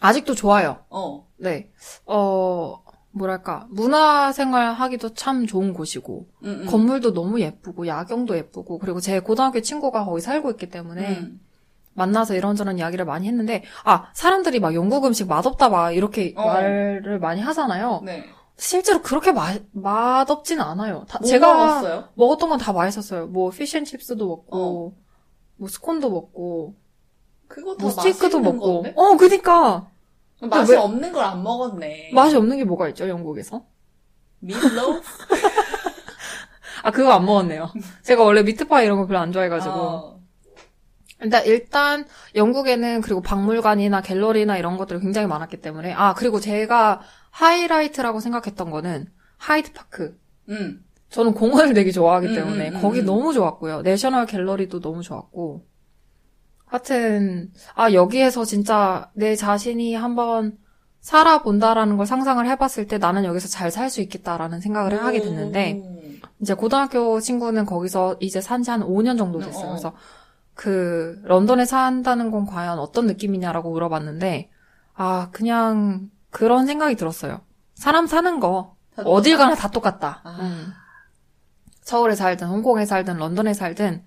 아직도 0.00 0.34
좋아요. 0.34 0.84
어. 0.90 1.26
네. 1.36 1.70
어, 2.06 2.82
뭐랄까, 3.10 3.66
문화 3.70 4.32
생활 4.32 4.72
하기도 4.72 5.14
참 5.14 5.46
좋은 5.46 5.72
곳이고, 5.72 6.26
음, 6.44 6.60
음. 6.62 6.66
건물도 6.66 7.12
너무 7.12 7.40
예쁘고, 7.40 7.86
야경도 7.86 8.36
예쁘고, 8.36 8.78
그리고 8.78 9.00
제 9.00 9.20
고등학교 9.20 9.60
친구가 9.60 10.04
거기 10.04 10.20
살고 10.20 10.50
있기 10.52 10.70
때문에, 10.70 11.18
음. 11.18 11.40
만나서 11.94 12.34
이런저런 12.34 12.78
이야기를 12.78 13.04
많이 13.06 13.26
했는데, 13.26 13.64
아, 13.84 14.10
사람들이 14.12 14.60
막 14.60 14.74
영국 14.74 15.06
음식 15.06 15.28
맛없다 15.28 15.70
막 15.70 15.92
이렇게 15.92 16.34
어. 16.36 16.46
말을 16.46 17.18
많이 17.20 17.40
하잖아요. 17.40 18.02
네. 18.04 18.24
실제로 18.58 19.02
그렇게 19.02 19.32
맛, 19.32 19.62
맛없진 19.72 20.60
않아요. 20.60 21.04
다- 21.08 21.18
제가 21.20 21.52
먹었어요? 21.54 22.08
먹었던 22.14 22.48
건 22.48 22.58
다 22.58 22.72
맛있었어요. 22.72 23.26
뭐, 23.26 23.50
fish 23.50 23.72
and 23.72 23.88
chips도 23.88 24.26
먹고, 24.26 24.46
어. 24.56 24.92
뭐, 25.56 25.68
스콘도 25.68 26.10
먹고, 26.10 26.74
그거 27.48 27.76
다 27.76 27.82
뭐, 27.82 27.90
스테이크도 27.90 28.40
먹고. 28.40 28.82
건데? 28.82 28.92
어, 28.96 29.16
그니까! 29.16 29.88
맛이 30.40 30.72
왜- 30.72 30.78
없는 30.78 31.12
걸 31.12 31.24
안 31.24 31.42
먹었네. 31.42 32.10
맛이 32.14 32.36
없는 32.36 32.56
게 32.56 32.64
뭐가 32.64 32.88
있죠, 32.88 33.08
영국에서? 33.08 33.62
meatloaf? 34.40 35.00
아, 36.82 36.90
그거 36.90 37.12
안 37.12 37.24
먹었네요. 37.24 37.70
제가 38.02 38.22
원래 38.22 38.42
meat 38.42 38.66
pie 38.66 38.84
이런 38.84 38.98
거 38.98 39.06
별로 39.06 39.18
안 39.18 39.32
좋아해가지고. 39.32 39.74
어. 39.74 40.16
일단, 41.22 41.44
일단, 41.46 42.06
영국에는 42.34 43.00
그리고 43.00 43.22
박물관이나 43.22 44.02
갤러리나 44.02 44.58
이런 44.58 44.76
것들이 44.76 45.00
굉장히 45.00 45.26
많았기 45.26 45.60
때문에. 45.62 45.94
아, 45.94 46.14
그리고 46.14 46.38
제가 46.40 47.00
하이라이트라고 47.40 48.20
생각했던 48.20 48.70
거는 48.70 49.06
하이드파크. 49.36 50.18
음. 50.48 50.84
저는 51.10 51.34
공원을 51.34 51.74
되게 51.74 51.90
좋아하기 51.92 52.28
음, 52.28 52.34
때문에 52.34 52.68
음, 52.70 52.76
음, 52.76 52.82
거기 52.82 53.00
음. 53.00 53.06
너무 53.06 53.32
좋았고요. 53.32 53.82
내셔널 53.82 54.26
갤러리도 54.26 54.80
너무 54.80 55.02
좋았고. 55.02 55.66
하여튼, 56.66 57.52
아, 57.74 57.92
여기에서 57.92 58.44
진짜 58.44 59.10
내 59.14 59.36
자신이 59.36 59.94
한번 59.94 60.58
살아본다라는 61.00 61.96
걸 61.96 62.06
상상을 62.06 62.44
해봤을 62.48 62.88
때 62.88 62.98
나는 62.98 63.24
여기서 63.24 63.46
잘 63.48 63.70
살 63.70 63.88
수 63.90 64.00
있겠다라는 64.00 64.60
생각을 64.60 65.00
하게 65.04 65.20
됐는데, 65.20 65.80
오. 65.80 65.96
이제 66.40 66.54
고등학교 66.54 67.20
친구는 67.20 67.66
거기서 67.66 68.16
이제 68.20 68.40
산 68.40 68.62
지 68.62 68.70
한 68.70 68.82
5년 68.82 69.16
정도 69.16 69.38
됐어요. 69.40 69.66
어. 69.66 69.68
그래서 69.70 69.94
그 70.54 71.20
런던에 71.24 71.64
산다는 71.66 72.30
건 72.30 72.46
과연 72.46 72.78
어떤 72.78 73.06
느낌이냐라고 73.06 73.70
물어봤는데 73.70 74.50
아 74.94 75.28
그냥 75.32 76.10
그런 76.30 76.66
생각이 76.66 76.96
들었어요. 76.96 77.40
사람 77.74 78.06
사는 78.06 78.40
거다 78.40 78.74
어딜? 79.04 79.36
가나 79.36 79.54
다 79.54 79.68
똑같다. 79.68 80.20
아. 80.24 80.38
음. 80.40 80.72
서울에 81.82 82.14
살든 82.14 82.48
홍콩에 82.48 82.84
살든 82.84 83.16
런던에 83.16 83.54
살든 83.54 84.04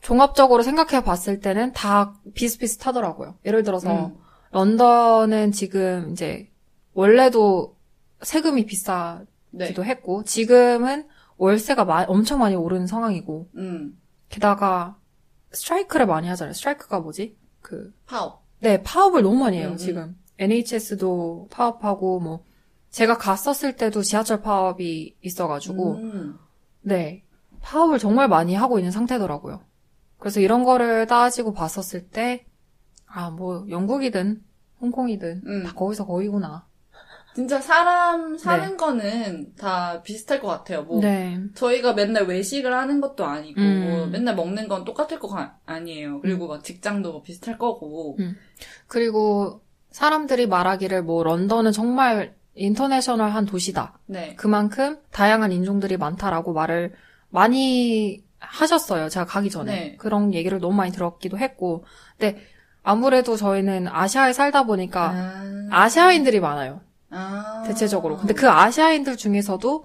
종합적으로 0.00 0.62
생각해 0.62 1.02
봤을 1.04 1.40
때는 1.40 1.72
다 1.72 2.14
비슷비슷하더라고요. 2.34 3.36
예를 3.44 3.62
들어서 3.64 4.06
음. 4.06 4.16
런던은 4.52 5.52
지금 5.52 6.10
이제 6.12 6.50
원래도 6.94 7.76
세금이 8.22 8.64
비싸 8.66 9.22
네. 9.50 9.68
기도 9.68 9.84
했고 9.84 10.24
지금은 10.24 11.06
월세가 11.36 11.84
마- 11.84 12.04
엄청 12.08 12.38
많이 12.40 12.54
오르는 12.54 12.86
상황이고 12.86 13.50
음. 13.56 14.00
게다가 14.28 14.96
스트라이크를 15.52 16.06
많이 16.06 16.28
하잖아요. 16.28 16.52
스트라이크가 16.54 17.00
뭐지? 17.00 17.36
그 17.60 17.92
파업. 18.06 18.44
네, 18.60 18.82
파업을 18.82 19.22
너무 19.22 19.36
많이 19.38 19.58
해요, 19.58 19.68
음, 19.68 19.72
음. 19.72 19.76
지금. 19.76 20.16
NHS도 20.38 21.48
파업하고 21.50 22.20
뭐 22.20 22.44
제가 22.90 23.18
갔었을 23.18 23.76
때도 23.76 24.02
지하철 24.02 24.40
파업이 24.40 25.16
있어가지고 25.22 25.92
음. 25.96 26.38
네, 26.80 27.24
파업을 27.60 27.98
정말 27.98 28.28
많이 28.28 28.54
하고 28.54 28.78
있는 28.78 28.90
상태더라고요. 28.90 29.60
그래서 30.18 30.40
이런 30.40 30.64
거를 30.64 31.06
따지고 31.06 31.52
봤었을 31.52 32.08
때 32.08 32.46
아, 33.06 33.30
뭐 33.30 33.66
영국이든 33.68 34.42
홍콩이든 34.80 35.42
음. 35.46 35.62
다 35.64 35.72
거기서 35.74 36.06
거기구나. 36.06 36.66
진짜 37.34 37.60
사람 37.60 38.36
사는 38.36 38.76
거는 38.76 39.54
다 39.56 40.02
비슷할 40.02 40.40
것 40.40 40.48
같아요. 40.48 40.82
뭐 40.82 41.00
네. 41.00 41.38
저희가 41.54 41.92
맨날 41.92 42.24
외식을 42.24 42.72
하는 42.74 43.00
것도 43.00 43.24
아니고 43.24 43.60
음. 43.60 43.86
뭐 43.90 44.06
맨날 44.06 44.34
먹는 44.34 44.66
건 44.66 44.84
똑같을 44.84 45.20
거 45.20 45.28
가- 45.28 45.56
아니에요. 45.64 46.20
그리고 46.20 46.48
막 46.48 46.64
직장도 46.64 47.12
뭐 47.12 47.22
비슷할 47.22 47.56
거고. 47.58 48.16
음. 48.18 48.34
그리고 48.88 49.60
사람들이 49.98 50.46
말하기를 50.46 51.02
뭐 51.02 51.24
런던은 51.24 51.72
정말 51.72 52.36
인터내셔널한 52.54 53.46
도시다. 53.46 53.98
네. 54.06 54.36
그만큼 54.36 54.98
다양한 55.10 55.50
인종들이 55.50 55.96
많다라고 55.96 56.52
말을 56.52 56.92
많이 57.30 58.22
하셨어요. 58.38 59.08
제가 59.08 59.26
가기 59.26 59.50
전에. 59.50 59.72
네. 59.72 59.96
그런 59.96 60.34
얘기를 60.34 60.60
너무 60.60 60.76
많이 60.76 60.92
들었기도 60.92 61.36
했고. 61.36 61.84
근데 62.16 62.40
아무래도 62.84 63.36
저희는 63.36 63.88
아시아에 63.88 64.32
살다 64.32 64.62
보니까 64.66 65.10
아. 65.10 65.68
아시아인들이 65.72 66.38
많아요. 66.38 66.80
아. 67.10 67.64
대체적으로. 67.66 68.18
근데 68.18 68.34
그 68.34 68.48
아시아인들 68.48 69.16
중에서도 69.16 69.84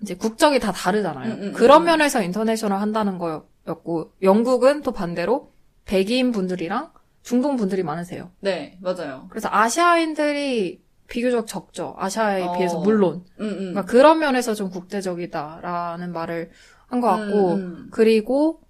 이제 0.00 0.14
국적이 0.14 0.60
다 0.60 0.72
다르잖아요. 0.72 1.34
음, 1.34 1.42
음, 1.42 1.52
그런 1.52 1.82
음. 1.82 1.84
면에서 1.84 2.22
인터내셔널 2.22 2.80
한다는 2.80 3.18
거였고, 3.18 4.12
영국은 4.22 4.80
또 4.80 4.92
반대로 4.92 5.52
백인 5.84 6.32
분들이랑 6.32 6.90
중동 7.30 7.54
분들이 7.56 7.84
많으세요. 7.84 8.30
네, 8.40 8.76
맞아요. 8.80 9.26
그래서 9.30 9.48
아시아인들이 9.52 10.82
비교적 11.06 11.46
적죠. 11.46 11.94
아시아에 11.96 12.42
어. 12.42 12.52
비해서 12.56 12.80
물론. 12.80 13.24
음, 13.40 13.44
음. 13.46 13.56
그러니까 13.58 13.84
그런 13.84 14.18
면에서 14.18 14.52
좀 14.54 14.68
국제적이다라는 14.70 16.12
말을 16.12 16.50
한 16.88 17.00
것 17.00 17.06
같고, 17.06 17.52
음, 17.52 17.58
음. 17.60 17.88
그리고 17.92 18.60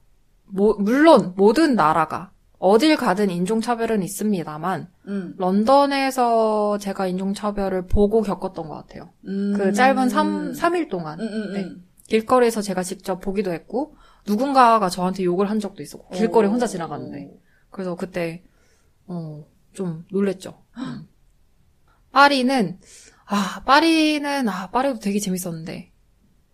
모- 0.47 0.75
물론 0.79 1.33
모든 1.37 1.75
나라가 1.75 2.33
어딜 2.59 2.97
가든 2.97 3.31
인종차별은 3.31 4.03
있습니다만 4.03 4.89
음. 5.09 5.35
런던에서 5.39 6.77
제가 6.79 7.07
인종차별을 7.07 7.87
보고 7.87 8.21
겪었던 8.21 8.69
것 8.69 8.75
같아요. 8.75 9.09
음. 9.27 9.55
그 9.57 9.73
짧은 9.73 10.11
3, 10.11 10.53
삼일 10.53 10.89
동안 10.89 11.19
음, 11.19 11.27
음, 11.27 11.53
네. 11.55 11.61
음. 11.63 11.85
길거리에서 12.09 12.61
제가 12.61 12.83
직접 12.83 13.21
보기도 13.21 13.53
했고 13.53 13.95
누군가가 14.27 14.91
저한테 14.91 15.25
욕을 15.25 15.49
한 15.49 15.61
적도 15.61 15.83
있었고 15.83 16.11
길거리 16.15 16.47
오. 16.49 16.51
혼자 16.51 16.67
지나가는데 16.67 17.31
그래서 17.71 17.95
그때 17.95 18.43
어, 19.13 19.45
좀 19.73 20.05
놀랬죠. 20.11 20.63
음. 20.79 21.09
파리는 22.13 22.79
아 23.27 23.63
파리는 23.67 24.49
아 24.49 24.71
파리도 24.71 25.01
되게 25.01 25.19
재밌었는데 25.19 25.93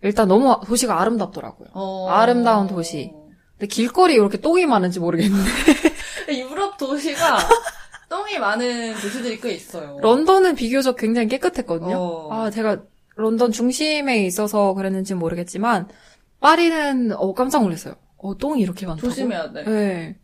일단 0.02 0.26
너무 0.28 0.58
도시가 0.66 1.00
아름답더라고요. 1.00 1.68
어. 1.74 2.08
아름다운 2.08 2.66
도시. 2.66 3.12
근데 3.52 3.66
길거리에 3.66 4.16
이렇게 4.16 4.38
똥이 4.40 4.64
많은지 4.66 5.00
모르겠는데 5.00 5.50
유럽 6.30 6.76
도시가 6.78 7.38
똥이 8.08 8.38
많은 8.38 8.94
도시들이 8.94 9.38
꽤 9.40 9.52
있어요. 9.52 9.98
런던은 10.00 10.54
비교적 10.54 10.96
굉장히 10.96 11.28
깨끗했거든요. 11.28 11.96
어. 11.98 12.32
아 12.32 12.50
제가 12.50 12.82
런던 13.16 13.52
중심에 13.52 14.24
있어서 14.24 14.72
그랬는지 14.74 15.14
모르겠지만 15.14 15.88
파리는 16.40 17.12
어 17.16 17.34
깜짝 17.34 17.62
놀랐어요. 17.62 17.96
어 18.16 18.34
똥이 18.36 18.62
이렇게 18.62 18.86
많다고? 18.86 19.08
조심해야 19.08 19.52
돼. 19.52 19.64
네. 19.64 20.18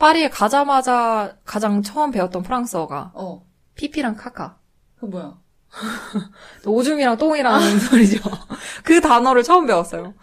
파리에 0.00 0.30
가자마자 0.30 1.36
가장 1.44 1.82
처음 1.82 2.10
배웠던 2.10 2.42
프랑스어가 2.42 3.12
어. 3.14 3.46
피피랑 3.74 4.16
카카. 4.16 4.58
그 4.98 5.04
뭐야? 5.04 5.38
오줌이랑 6.66 7.18
똥이라는 7.18 7.78
소리죠. 7.78 8.18
그 8.82 9.02
단어를 9.02 9.42
처음 9.42 9.66
배웠어요. 9.66 10.14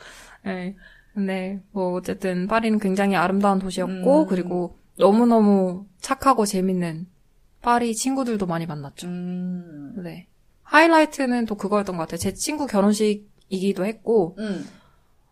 네. 0.44 0.76
근데 1.14 1.62
뭐 1.72 1.94
어쨌든 1.94 2.48
파리는 2.48 2.80
굉장히 2.80 3.16
아름다운 3.16 3.60
도시였고 3.60 4.22
음. 4.24 4.28
그리고 4.28 4.80
너무너무 4.98 5.86
착하고 6.02 6.48
재밌는 6.48 7.06
파리 7.62 7.94
친구들도 7.94 8.48
많이 8.48 8.66
만났죠. 8.66 9.08
음. 9.08 9.94
네. 10.04 10.28
하이라이트는 10.64 11.46
또 11.46 11.54
그거였던 11.54 11.98
것 11.98 12.04
같아요. 12.04 12.18
제 12.18 12.34
친구 12.34 12.66
결혼식이기도 12.66 13.86
했고 13.86 14.36
음. 14.40 14.68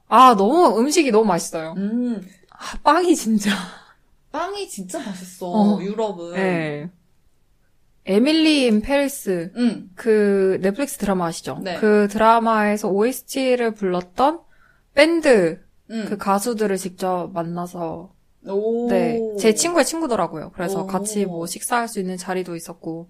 아 0.07 0.35
너무 0.35 0.79
음식이 0.79 1.09
너무 1.09 1.25
맛있어요. 1.25 1.73
음. 1.77 2.21
아, 2.51 2.77
빵이 2.83 3.15
진짜. 3.15 3.49
빵이 4.35 4.67
진짜 4.67 4.99
맛있어. 4.99 5.47
어. 5.47 5.81
유럽은. 5.81 6.33
네. 6.33 6.89
Emily 8.05 8.67
in 8.67 8.81
Paris 8.81 9.51
음. 9.55 9.89
그 9.95 10.59
넷플릭스 10.61 10.97
드라마 10.97 11.27
아시죠? 11.27 11.59
네. 11.63 11.77
그 11.79 12.09
드라마에서 12.09 12.89
OST를 12.89 13.73
불렀던 13.73 14.41
밴드 14.93 15.63
음. 15.89 16.05
그 16.09 16.17
가수들을 16.17 16.75
직접 16.77 17.31
만나서 17.33 18.13
오. 18.47 18.87
네. 18.89 19.19
제 19.39 19.55
친구의 19.55 19.85
친구더라고요. 19.85 20.51
그래서 20.53 20.83
오. 20.83 20.85
같이 20.85 21.25
뭐 21.25 21.47
식사할 21.47 21.87
수 21.87 21.99
있는 21.99 22.17
자리도 22.17 22.55
있었고 22.57 23.09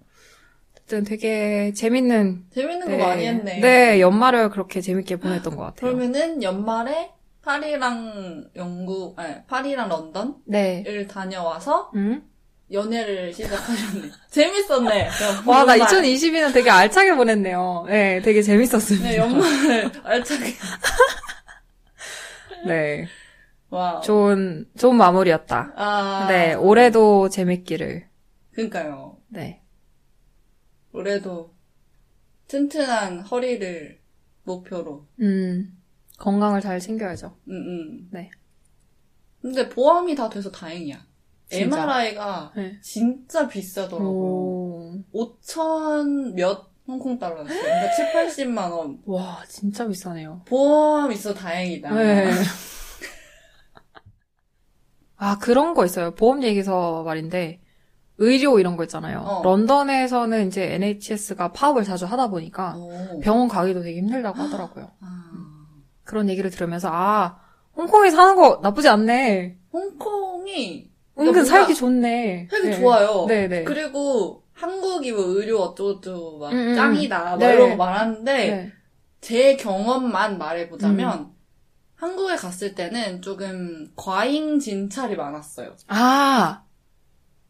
어쨌든 0.72 1.02
되게 1.02 1.72
재밌는 1.74 2.46
재밌는 2.54 2.88
거 2.88 2.96
많이 3.04 3.26
했네. 3.26 3.60
네, 3.60 4.00
연말을 4.00 4.50
그렇게 4.50 4.80
재밌게 4.80 5.16
보냈던 5.16 5.56
것 5.56 5.62
같아요. 5.62 5.74
그러면은 5.74 6.42
연말에 6.42 7.10
파리랑 7.46 8.50
영국, 8.56 9.16
아니, 9.16 9.36
파리랑 9.46 9.88
런던을 9.88 10.34
네. 10.46 11.06
다녀와서 11.08 11.92
음? 11.94 12.28
연애를 12.72 13.32
시작하셨네. 13.32 14.10
재밌었네. 14.28 15.08
와, 15.46 15.64
나 15.64 15.78
연말. 15.78 15.88
2022년 15.88 16.52
되게 16.52 16.70
알차게 16.70 17.14
보냈네요. 17.14 17.84
네, 17.86 18.20
되게 18.22 18.42
재밌었습니다. 18.42 19.08
네, 19.08 19.16
연말을 19.18 19.92
알차게. 20.02 20.44
네. 22.66 23.06
Wow. 23.70 24.02
좋은, 24.02 24.68
좋은 24.76 24.96
마무리였다. 24.96 25.72
아. 25.76 26.26
네, 26.28 26.54
올해도 26.54 27.28
재밌기를. 27.28 28.08
그니까요. 28.54 29.18
네. 29.28 29.62
올해도 30.92 31.54
튼튼한 32.48 33.20
허리를 33.20 34.00
목표로. 34.42 35.06
음, 35.20 35.75
건강을 36.18 36.60
잘 36.60 36.80
챙겨야죠. 36.80 37.36
음, 37.48 37.52
음. 37.52 38.08
네. 38.10 38.30
근데 39.40 39.68
보험이 39.68 40.14
다 40.14 40.28
돼서 40.28 40.50
다행이야. 40.50 40.98
진짜? 41.48 41.82
MRI가 41.82 42.52
네. 42.56 42.78
진짜 42.82 43.46
비싸더라고. 43.46 45.04
오. 45.12 45.38
5천 45.40 46.34
몇 46.34 46.70
홍콩 46.88 47.18
달러였어요. 47.18 47.60
그러니까 47.60 47.90
7, 47.94 48.12
80만 48.46 48.70
원. 48.70 49.00
와, 49.06 49.42
진짜 49.48 49.86
비싸네요. 49.86 50.42
보험 50.46 51.10
있어 51.12 51.34
다행이다. 51.34 51.94
네. 51.94 52.30
아, 55.16 55.38
그런 55.38 55.74
거 55.74 55.84
있어요. 55.84 56.14
보험 56.14 56.42
얘기서 56.42 57.02
말인데, 57.02 57.60
의료 58.18 58.58
이런 58.58 58.76
거 58.76 58.84
있잖아요. 58.84 59.20
어. 59.20 59.42
런던에서는 59.42 60.46
이제 60.46 60.74
NHS가 60.74 61.52
파업을 61.52 61.84
자주 61.84 62.06
하다 62.06 62.28
보니까 62.28 62.76
오. 62.76 63.20
병원 63.20 63.48
가기도 63.48 63.82
되게 63.82 63.98
힘들다고 63.98 64.38
하더라고요. 64.38 64.90
아. 65.00 65.55
그런 66.06 66.30
얘기를 66.30 66.50
들으면서, 66.50 66.88
아, 66.90 67.38
홍콩에 67.76 68.10
사는 68.10 68.34
거 68.34 68.60
나쁘지 68.62 68.88
않네. 68.88 69.58
홍콩이 69.72 70.90
은근 71.18 71.24
뭔가 71.24 71.44
살기 71.44 71.74
좋네. 71.74 72.48
살기 72.50 72.68
네. 72.68 72.80
좋아요. 72.80 73.26
네네. 73.26 73.64
그리고 73.64 74.42
한국이 74.52 75.12
뭐 75.12 75.24
의료 75.24 75.60
어쩌고저쩌고 75.60 76.38
막 76.38 76.52
음, 76.52 76.56
음. 76.70 76.74
짱이다 76.74 77.18
막 77.18 77.36
네. 77.38 77.52
이런 77.54 77.70
거 77.70 77.76
말하는데 77.76 78.32
네. 78.32 78.72
제 79.20 79.56
경험만 79.56 80.38
말해보자면 80.38 81.18
음. 81.18 81.30
한국에 81.96 82.36
갔을 82.36 82.74
때는 82.74 83.22
조금 83.22 83.90
과잉 83.96 84.58
진찰이 84.58 85.16
많았어요. 85.16 85.76
아, 85.88 86.62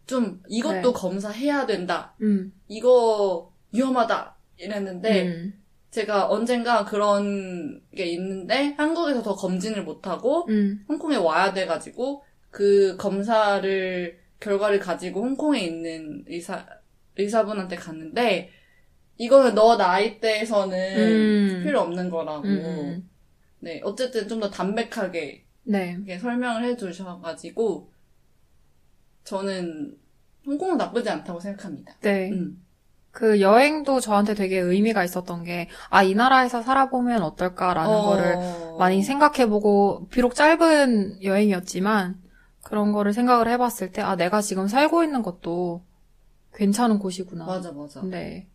좀 0.07 0.41
이것도 0.49 0.93
네. 0.93 0.93
검사해야 0.93 1.67
된다. 1.67 2.15
음. 2.23 2.53
이거 2.69 3.53
위험하다. 3.73 4.37
이랬는데 4.59 5.27
음. 5.27 5.63
제가 5.91 6.29
언젠가 6.29 6.85
그런 6.85 7.81
게 7.95 8.07
있는데 8.07 8.75
한국에서 8.77 9.23
더 9.23 9.35
검진을 9.35 9.85
못하고 9.85 10.47
음. 10.49 10.85
홍콩에 10.89 11.17
와야 11.17 11.53
돼가지고 11.53 12.25
그 12.51 12.97
검사를 12.97 14.19
결과를 14.41 14.79
가지고 14.81 15.23
홍콩에 15.23 15.61
있는 15.61 16.25
의사 16.27 16.67
의사분한테 17.17 17.77
갔는데 17.77 18.51
이거는 19.19 19.55
너 19.55 19.77
나이대에서는 19.77 20.79
음. 20.99 21.63
필요 21.65 21.81
없는 21.81 22.11
거라고. 22.11 22.45
음. 22.47 23.09
네 23.61 23.81
어쨌든 23.85 24.29
좀 24.29 24.41
더 24.41 24.51
담백하게 24.51 25.45
네. 25.65 25.93
이렇게 25.97 26.19
설명을 26.19 26.65
해주셔가지고 26.65 27.91
저는 29.25 29.99
홍콩은 30.47 30.77
나쁘지 30.77 31.09
않다고 31.11 31.41
생각합니다. 31.41 31.97
네. 32.01 32.31
음. 32.31 32.63
그 33.17 33.41
여행도 33.41 34.01
저한테 34.01 34.35
되게 34.35 34.59
의미가 34.59 35.03
있었던 35.03 35.43
게, 35.45 35.69
아, 35.89 36.03
이 36.03 36.15
나라에서 36.15 36.61
살아보면 36.63 37.23
어떨까라는 37.23 37.91
어. 37.97 38.03
거를 38.03 38.37
많이 38.79 39.03
생각해보고, 39.03 40.09
비록 40.11 40.35
짧은 40.35 41.23
여행이었지만, 41.23 42.21
그런 42.63 42.93
거를 42.93 43.15
생각을 43.15 43.49
해봤을 43.49 43.91
때, 43.93 44.03
아, 44.03 44.17
내가 44.17 44.43
지금 44.43 44.69
살고 44.69 45.03
있는 45.03 45.23
것도 45.23 45.83
괜찮은 46.55 46.99
곳이구나. 46.99 47.47
맞아 47.47 47.73
맞아. 47.73 48.01
근데, 48.03 48.49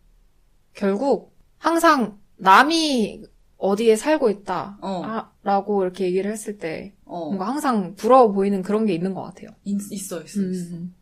결국, 0.74 1.36
항상 1.58 2.20
남이 2.36 3.24
어디에 3.58 3.96
살고 3.96 4.30
있다. 4.30 4.78
어. 4.80 5.02
아, 5.04 5.32
라고 5.42 5.82
이렇게 5.82 6.04
얘기를 6.04 6.30
했을 6.30 6.58
때, 6.58 6.94
어 7.04 7.26
뭔가 7.26 7.46
항상 7.48 7.94
부러워 7.96 8.30
보이는 8.32 8.62
그런 8.62 8.86
게 8.86 8.94
있는 8.94 9.12
것 9.14 9.22
같아요. 9.22 9.50
있, 9.64 9.76
있어 9.92 10.22
있어 10.22 10.40
있어. 10.42 10.76
음, 10.76 10.94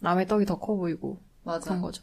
남의 0.00 0.26
떡이 0.26 0.44
더 0.46 0.58
커 0.58 0.76
보이고, 0.76 1.22
맞아. 1.44 1.64
그런 1.64 1.80
거죠. 1.80 2.02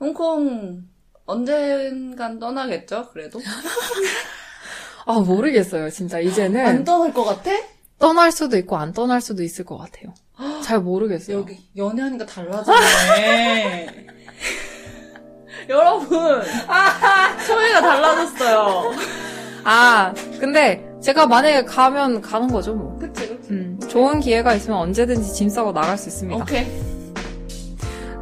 홍콩 0.00 0.82
언젠간 1.26 2.38
떠나겠죠? 2.38 3.10
그래도 3.12 3.38
아, 5.06 5.18
모르겠어요, 5.20 5.90
진짜. 5.90 6.18
이제는. 6.18 6.66
안 6.66 6.84
떠날 6.84 7.12
것 7.12 7.24
같아? 7.24 7.50
떠날 7.98 8.32
수도 8.32 8.56
있고 8.58 8.76
안 8.76 8.92
떠날 8.92 9.20
수도 9.20 9.42
있을 9.42 9.64
것 9.64 9.76
같아요. 9.76 10.14
잘 10.64 10.80
모르겠어요. 10.80 11.38
여기 11.38 11.58
연애하니까 11.76 12.24
달라지네. 12.26 14.06
여러분, 15.68 16.40
초이가 17.46 17.80
달라졌어요. 17.80 18.92
아, 19.64 20.14
근데 20.40 20.84
제가 21.02 21.26
만약에 21.26 21.64
가면 21.64 22.22
가는 22.22 22.48
거죠, 22.48 22.74
뭐. 22.74 22.98
그치, 22.98 23.28
그치. 23.28 23.50
음, 23.50 23.78
좋은 23.88 24.20
기회가 24.20 24.54
있으면 24.54 24.78
언제든지 24.78 25.32
짐 25.34 25.48
싸고 25.48 25.72
나갈 25.72 25.98
수 25.98 26.08
있습니다. 26.08 26.42
오케이. 26.42 26.66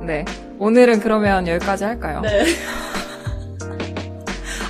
네. 0.04 0.24
오늘은 0.58 1.00
그러면 1.00 1.46
여기까지 1.46 1.84
할까요? 1.84 2.20
네. 2.22 2.46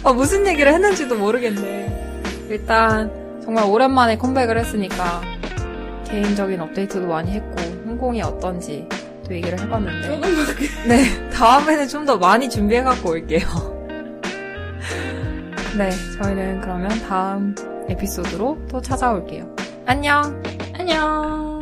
아, 0.04 0.12
무슨 0.12 0.46
얘기를 0.46 0.72
했는지도 0.72 1.16
모르겠네. 1.16 2.18
일단, 2.50 3.10
정말 3.42 3.64
오랜만에 3.64 4.16
컴백을 4.18 4.58
했으니까, 4.58 5.22
개인적인 6.06 6.60
업데이트도 6.60 7.06
많이 7.06 7.32
했고, 7.32 7.60
홍콩이 7.86 8.22
어떤지 8.22 8.86
또 9.26 9.34
얘기를 9.34 9.58
해봤는데, 9.60 10.06
조금밖에. 10.08 10.88
네, 10.88 11.30
다음에는 11.30 11.88
좀 11.88 12.04
더 12.06 12.16
많이 12.18 12.48
준비해갖고 12.48 13.10
올게요. 13.10 13.46
네, 15.76 15.90
저희는 16.20 16.60
그러면 16.60 16.88
다음 17.08 17.54
에피소드로 17.88 18.58
또 18.70 18.80
찾아올게요. 18.80 19.44
안녕! 19.86 20.42
안녕. 20.78 21.57